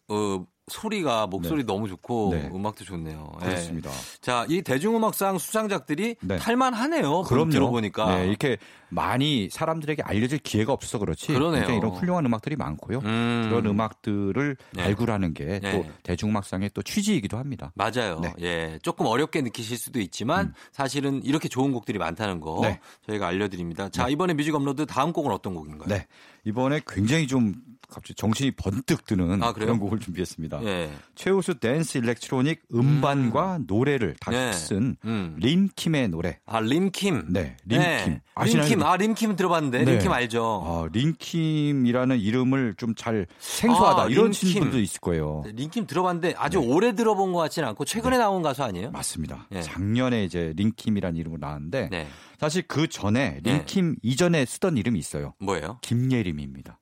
[0.09, 1.66] 어, 소리가 목소리 네.
[1.66, 2.50] 너무 좋고 네.
[2.54, 3.32] 음악도 좋네요.
[3.42, 3.46] 예.
[3.46, 3.90] 그렇습니다.
[4.20, 6.36] 자, 이 대중음악상 수상작들이 네.
[6.38, 7.22] 탈만하네요.
[7.22, 7.50] 그럼요.
[7.50, 8.16] 들어보니까.
[8.16, 8.58] 네, 이렇게
[8.90, 11.28] 많이 사람들에게 알려질 기회가 없어서 그렇지.
[11.28, 11.60] 그러네요.
[11.60, 12.98] 굉장히 이런 훌륭한 음악들이 많고요.
[13.04, 13.46] 음.
[13.48, 14.82] 그런 음악들을 네.
[14.82, 15.90] 발굴하는 게또 네.
[16.02, 17.72] 대중음악상의 또 취지이기도 합니다.
[17.74, 18.20] 맞아요.
[18.20, 18.32] 네.
[18.40, 18.78] 예.
[18.82, 22.80] 조금 어렵게 느끼실 수도 있지만 사실은 이렇게 좋은 곡들이 많다는 거 네.
[23.06, 23.90] 저희가 알려드립니다.
[23.90, 25.88] 자, 이번에 뮤직 업로드 다음 곡은 어떤 곡인가요?
[25.88, 26.06] 네.
[26.44, 27.54] 이번에 굉장히 좀
[27.91, 29.53] 갑자기 정신이 번뜩 드는 아?
[29.53, 30.62] 그런 곡을 준비했습니다.
[30.64, 30.91] 예.
[31.14, 34.53] 최우수 댄스 일렉트로닉 음반과 노래를 다 네.
[34.52, 35.36] 휩쓴 음.
[35.41, 36.39] 림킴의 노래.
[36.45, 37.32] 아, 림킴.
[37.32, 38.20] 네, 림킴.
[38.34, 38.64] 아시나요?
[38.68, 38.82] 림킴.
[38.82, 39.84] 아, 림킴 들어봤는데.
[39.84, 39.93] 네.
[39.93, 40.43] 림킴 알죠.
[40.45, 44.32] 어, 림킴이라는 이름을 좀 잘 생소하다 아, 이런.
[44.32, 45.45] 분도 있을 거예요.
[45.47, 46.66] 림킴 들어봤는데 아주 네.
[46.66, 48.91] 오래 들어본 것 같지는 않고 최근에 나온 가수 아니에요?
[48.91, 49.47] 맞습니다.
[49.51, 49.62] 네.
[49.62, 52.09] 작년에 이제 림킴이라는 이름으로 나왔는데 네.
[52.39, 53.53] 사실 그 전에 네.
[53.53, 55.34] 림킴 이전에 쓰던 이름이 있어요.
[55.39, 55.78] 뭐예요?
[55.82, 56.78] 김예림입니다.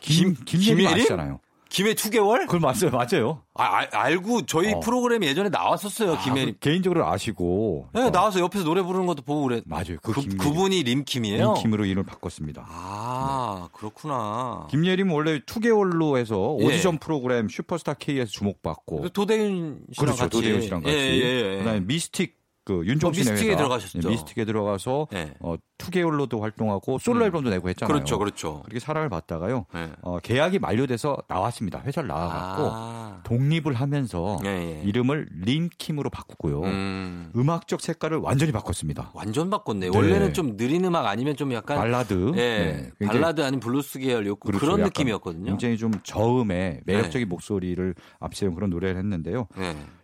[0.00, 0.94] 김- 김, 김예림 김예림?
[1.00, 1.40] 아시잖아요.
[1.72, 2.46] 김해 2개월?
[2.46, 3.42] 그걸 맞아요, 맞아요.
[3.54, 4.80] 아, 알- 알고 저희 어.
[4.80, 6.18] 프로그램 예전에 나왔었어요.
[6.18, 6.54] 김혜림.
[6.56, 7.86] 아, 개인적으로 아시고.
[7.94, 9.60] 네, 어, 나와서 옆에서 노래 부르는 것도 보고 그래.
[9.66, 9.98] 맞아요.
[10.02, 10.38] 그 그, 김예림.
[10.38, 11.44] 그분이 림킴이에요.
[11.54, 12.66] 림킴으로 이름을 바꿨습니다.
[12.68, 14.66] 아, 그렇구나.
[14.70, 16.64] 김예림은 원래 2개월로 해서 예.
[16.64, 20.18] 오디션 프로그램 슈퍼스타 K에서 주목받고 그 도대윤 씨랑 그렇죠.
[20.24, 20.30] 같이.
[20.30, 20.96] 도대훈 씨랑 같이.
[20.96, 21.58] 예, 예, 예.
[21.58, 23.56] 그다음에 미스틱 그 윤종신의 어, 미스틱에 회사.
[23.58, 24.00] 들어가셨죠.
[24.00, 25.34] 네, 미스틱에 들어가서 네.
[25.40, 27.24] 어 2개월로도 활동하고 솔로 음.
[27.24, 27.92] 앨범도 내고 했잖아요.
[27.92, 28.60] 그렇죠, 그렇죠.
[28.62, 29.64] 그렇게 사랑을 받다가요.
[29.72, 29.90] 네.
[30.02, 31.80] 어, 계약이 만료돼서 나왔습니다.
[31.80, 33.20] 회사를 나와갖고 아.
[33.24, 34.82] 독립을 하면서 예, 예.
[34.84, 36.62] 이름을 림킴으로 바꾸고요.
[36.62, 37.32] 음.
[37.34, 39.10] 음악적 색깔을 완전히 바꿨습니다.
[39.14, 39.88] 완전 바꿨네.
[39.90, 39.96] 네.
[39.96, 42.32] 원래는 좀 느린 음악 아니면 좀 약간 발라드.
[42.36, 44.64] 예, 네, 발라드 아닌 블루스 계열이었고 그렇죠.
[44.64, 45.46] 그런 느낌이었거든요.
[45.46, 49.48] 굉장히 좀 저음의 매력적인 목소리를 앞세운 그런 노래를 했는데요.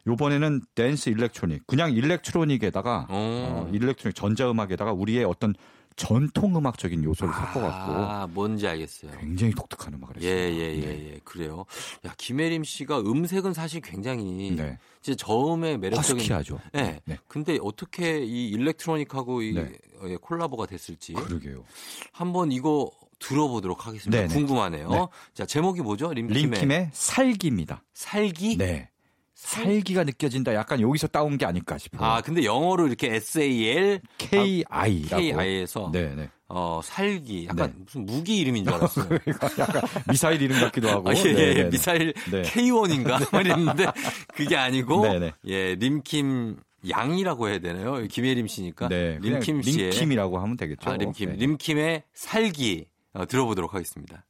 [0.07, 0.13] 네.
[0.13, 3.15] 요번에는 댄스 일렉트로닉, 그냥 일렉트로닉에다가 오.
[3.15, 5.55] 어, 일렉트로닉 전자음악에다가 우리의 어떤
[5.97, 9.13] 전통 음악적인 요소를 섞어갖고 아, 뭔지 알겠어요.
[9.19, 10.63] 굉장히 독특한 음악을 예, 했습니다.
[10.63, 11.13] 예, 예, 네.
[11.15, 11.21] 예.
[11.25, 11.65] 그래요.
[12.05, 14.79] 야, 김혜림 씨가 음색은 사실 굉장히 네.
[15.01, 16.61] 진짜 저음의 매력적인 허스키하죠.
[16.75, 17.01] 네.
[17.07, 17.17] 네.
[17.29, 19.73] 근데 어떻게 이 일렉트로닉하고 이 네.
[20.05, 21.65] 예, 콜라보가 됐을지 그러게요.
[22.13, 24.21] 한번 이거 들어보도록 하겠습니다.
[24.21, 24.35] 네네.
[24.35, 24.91] 궁금하네요.
[24.91, 25.07] 네.
[25.33, 26.13] 자, 제목이 뭐죠?
[26.13, 27.83] 림킴의, 림킴의 살기입니다.
[27.95, 28.59] 살기?
[28.59, 28.91] 네.
[29.37, 30.55] 살기가 느껴진다.
[30.55, 32.11] 약간 여기서 따온 게 아닐까 싶어요.
[32.11, 35.17] 아, 근데 영어로 이렇게 SAL KI라고.
[35.17, 36.31] KI에서 네, 네.
[36.49, 37.47] 어, 살기.
[37.51, 37.83] 약간 네.
[37.85, 39.07] 무슨 무기 이름인 줄 알았어요.
[39.59, 41.11] 약간 미사일 이름 같기도 하고.
[41.11, 41.65] 아, 예, 네, 예.
[41.65, 42.43] 미사일 네.
[42.43, 43.29] K1인가?
[43.39, 43.87] 이랬는데
[44.35, 45.33] 그게 아니고 네네.
[45.49, 46.57] 예, 림킴
[46.89, 48.07] 양이라고 해야 되나요?
[48.07, 48.89] 김혜림 씨니까.
[48.89, 50.91] 네, 림킴 씨의 림킴이라고 하면 되겠죠.
[50.91, 51.31] 아, 림킴.
[51.31, 51.37] 네.
[51.37, 54.25] 림킴의 살기 어, 들어보도록 하겠습니다.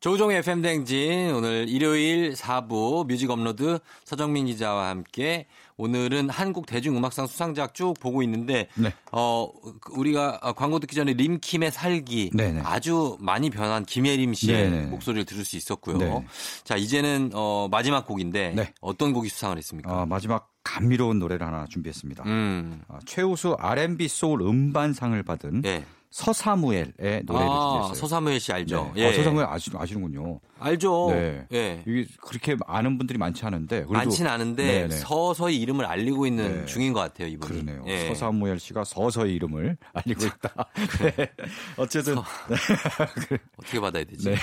[0.00, 5.46] 조우종의 FM 대행진 오늘 일요일 4부 뮤직 업로드 서정민 기자와 함께
[5.76, 8.94] 오늘은 한국 대중음악상 수상작 쭉 보고 있는데 네.
[9.12, 9.50] 어
[9.90, 12.62] 우리가 광고 듣기 전에 림킴의 살기 네네.
[12.64, 14.86] 아주 많이 변한 김예림 씨의 네네.
[14.86, 15.98] 목소리를 들을 수 있었고요.
[15.98, 16.26] 네.
[16.64, 18.72] 자 이제는 어 마지막 곡인데 네.
[18.80, 19.90] 어떤 곡이 수상을 했습니까?
[19.92, 22.24] 아, 마지막 감미로운 노래를 하나 준비했습니다.
[22.24, 22.82] 음.
[22.88, 25.84] 아, 최우수 R&B 소울 음반상을 받은 예.
[26.10, 27.94] 서사무엘의 노래를 아, 준비했어요.
[27.94, 28.92] 서사무엘 씨 알죠?
[28.96, 29.08] 네.
[29.08, 30.40] 아, 서사무엘 아시, 아시는군요.
[30.58, 31.10] 알죠.
[31.12, 31.46] 네.
[31.52, 31.84] 예.
[31.86, 34.96] 이게 그렇게 아는 분들이 많지 않은데 그래도 많진 않은데 네네.
[34.96, 36.66] 서서히 이름을 알리고 있는 네.
[36.66, 37.62] 중인 것 같아요 이분이.
[37.62, 37.84] 그러네요.
[37.86, 38.08] 예.
[38.08, 40.66] 서사무엘 씨가 서서히 이름을 알리고 있다.
[41.16, 41.30] 네.
[41.76, 42.16] 어쨌든
[43.56, 44.30] 어떻게 받아야 되지?
[44.30, 44.36] 네.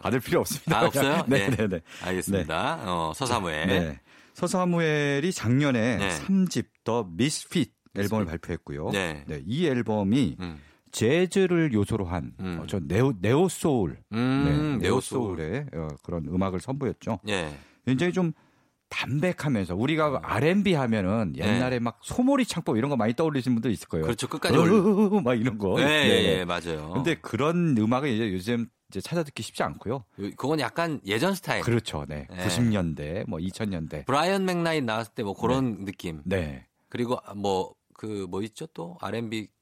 [0.00, 0.78] 받을 필요 없습니다.
[0.80, 1.24] 아, 없어요?
[1.26, 1.56] 네, 네.
[1.56, 1.80] 네, 네.
[2.04, 2.80] 알겠습니다.
[2.84, 3.66] 어, 서사무엘.
[3.66, 4.00] 네.
[4.32, 6.08] 서사무엘이 작년에 네.
[6.08, 8.90] 3집 더 미스핏 앨범을 발표했고요.
[8.90, 9.24] 네.
[9.46, 10.58] 이 앨범이 음.
[11.00, 12.58] 재즈를 요소로 한 음.
[12.60, 15.36] 어, 저 neo neo soul, 음, 네, neo soul.
[15.36, 17.20] neo soul의 어, 그런 음악을 선보였죠.
[17.28, 17.54] 예.
[17.84, 18.32] 굉장히 좀
[18.88, 24.04] 담백하면서 우리가 R&B 하면은 옛날에 막 소몰이 창법 이런 거 많이 떠올리시는 분들 있을 거예요.
[24.04, 24.06] 네.
[24.06, 24.26] 그렇죠.
[24.28, 24.56] 끝까지
[25.22, 25.78] 막 이런 거.
[25.80, 26.08] 예, 네.
[26.08, 26.92] 예, 예, 맞아요.
[26.94, 29.94] 근데 그런 음악을 이제 요즘 이제 찾아 듣기 쉽지 않고요.
[30.20, 31.62] 요- 그건 약간 예전 스타일.
[31.62, 32.06] 그렇죠.
[32.08, 32.26] 네.
[32.30, 32.46] 네.
[32.46, 34.06] 90년대, 뭐 2000년대.
[34.06, 36.22] 브라이언 맥나인 나왔을 때 뭐 그런 느낌.
[36.24, 36.64] 네.
[36.88, 39.52] 그리고 뭐 그뭐 있죠 또 R&B 대-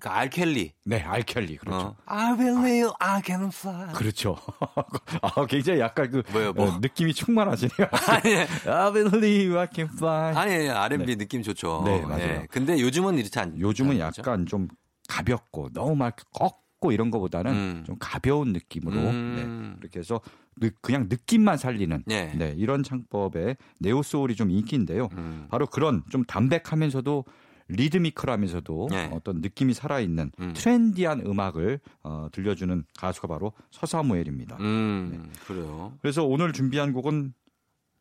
[0.00, 0.72] 그 알켈리.
[0.84, 1.56] 네, 알켈리.
[1.56, 1.86] 그렇죠.
[1.88, 1.96] 어.
[2.06, 3.92] I believe I can fly.
[3.94, 4.36] 그렇죠.
[5.22, 6.68] 아, 굉장히 약간 그 뭐요, 뭐?
[6.68, 7.88] 어, 느낌이 충만하시네요.
[8.08, 10.36] 아니, I believe I can fly.
[10.36, 11.82] 아니, R&B 느낌 좋죠.
[11.84, 12.22] 네, 맞아요.
[12.22, 12.46] 예.
[12.50, 14.20] 근데 요즘은 이렇지 않 요즘은 않죠?
[14.20, 14.68] 약간 좀
[15.08, 17.82] 가볍고 너무 막 꺾고 이런 거보다는 음.
[17.84, 19.74] 좀 가벼운 느낌으로 음.
[19.74, 20.20] 네, 이렇게 해서
[20.60, 22.26] 느- 그냥 느낌만 살리는 예.
[22.36, 25.08] 네, 이런 창법의 네오 소울이 좀 인기인데요.
[25.12, 25.46] 음.
[25.50, 27.24] 바로 그런 좀 담백하면서도
[27.68, 29.10] 리드미컬하면서도 예.
[29.12, 30.52] 어떤 느낌이 살아있는 음.
[30.54, 34.56] 트렌디한 음악을 어, 들려주는 가수가 바로 서사무엘입니다.
[34.60, 35.92] 음, 그래요.
[36.00, 37.34] 그래서 오늘 준비한 곡은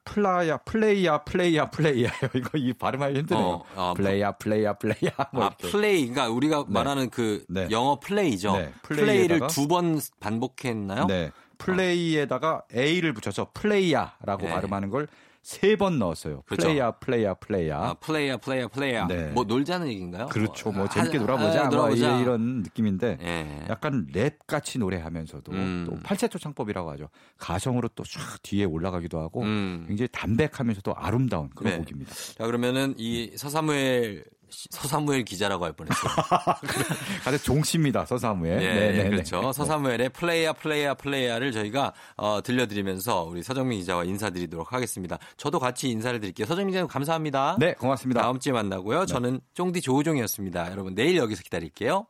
[0.06, 3.46] playa playa playa playa 이거 이 발음하기 힘드네요.
[3.46, 5.70] 어, 아, playa playa playa 뭐 아, 이렇게.
[5.70, 6.08] 플레이.
[6.08, 7.68] 그러니까 우리가 말하는 그 네.
[7.70, 8.54] 영어 플레이죠.
[8.56, 11.08] 네, 플레이를 두 번 반복했나요?
[11.08, 11.32] 네.
[11.58, 14.50] 플레이에다가 A를 붙여서 playa라고 네.
[14.54, 15.08] 발음하는 걸
[15.48, 16.42] 세 번 넣었어요.
[16.46, 16.68] 그렇죠.
[16.68, 17.78] Playa, Playa, Playa.
[17.80, 19.08] 아, Playa, Playa, Playa.
[19.08, 19.30] 네.
[19.32, 20.26] 뭐 놀자는 얘기인가요?
[20.28, 20.74] 그렇죠.
[20.74, 21.62] 뭐 아, 재밌게 아, 놀아보자.
[21.62, 22.18] 아, 뭐 놀아보자.
[22.18, 23.66] 이- 이런 느낌인데 예.
[23.70, 25.86] 약간 랩 같이 노래하면서도 음.
[25.90, 27.08] 또 팔세토 창법이라고 하죠.
[27.38, 29.86] 가성으로 또 쫙 뒤에 올라가기도 하고 음.
[29.88, 31.80] 굉장히 담백하면서도 아름다운 그런 네.
[31.80, 32.14] 곡입니다.
[32.14, 36.12] 자, 그러면은 이 서사무엘 서사무엘 기자라고 할 뻔했어요.
[37.24, 38.06] 가장 종씨입니다.
[38.06, 38.62] 서사무엘.
[38.62, 39.10] 예, 네, 네, 네.
[39.10, 39.52] 그렇죠.
[39.52, 45.18] 서사무엘의 Playa Playa Playa를 저희가 어, 들려드리면서 우리 서정민 기자와 인사드리도록 하겠습니다.
[45.38, 46.46] 저도 같이 인사를 드릴게요.
[46.46, 47.58] 서정민 기자님 감사합니다.
[47.60, 48.22] 네, 고맙습니다.
[48.22, 49.06] 다음 주에 만나고요.
[49.06, 50.72] 저는 쫑디 조우종이었습니다.
[50.72, 52.08] 여러분 내일 여기서 기다릴게요.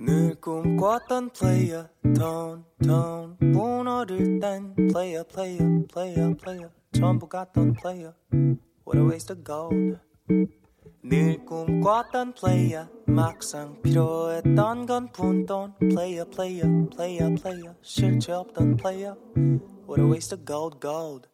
[0.00, 8.12] 늘 꿈꿨던 플레이어 톤톤 분어를 딴 플레이어 플레이어 플레이어 플레이어 전부 같던 플레이어
[8.86, 9.98] What a waste of gold
[11.06, 16.64] 늘 꿈꿨던 플레이어 막상 필요했던 건 푼돈 플레이어 플레이어
[16.96, 19.14] 플레이어 플레이어 실체 없던 플레이어
[19.86, 21.28] What a waste of gold gold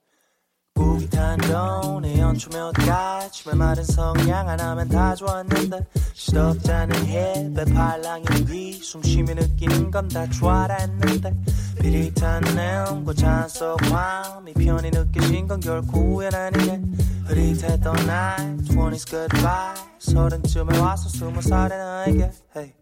[0.80, 9.34] 구기탄 돈에 연초 몇 가지 메마른 성냥 하나면 다 좋았는데 시덥잖은 해배 팔랑의 위 숨쉬며
[9.34, 11.34] 느끼는 건 다 좋아했는데
[11.80, 16.80] 비릿한 내음과 찬속 마음이 편히 느껴진 건 결코 후회는 아니게
[17.26, 19.74] 흐릿했던 날 20s goodbye.
[19.98, 22.72] 서른쯤에 와서 스무 살의 나에게 Hey.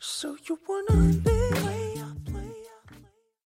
[0.00, 1.37] So you wanna live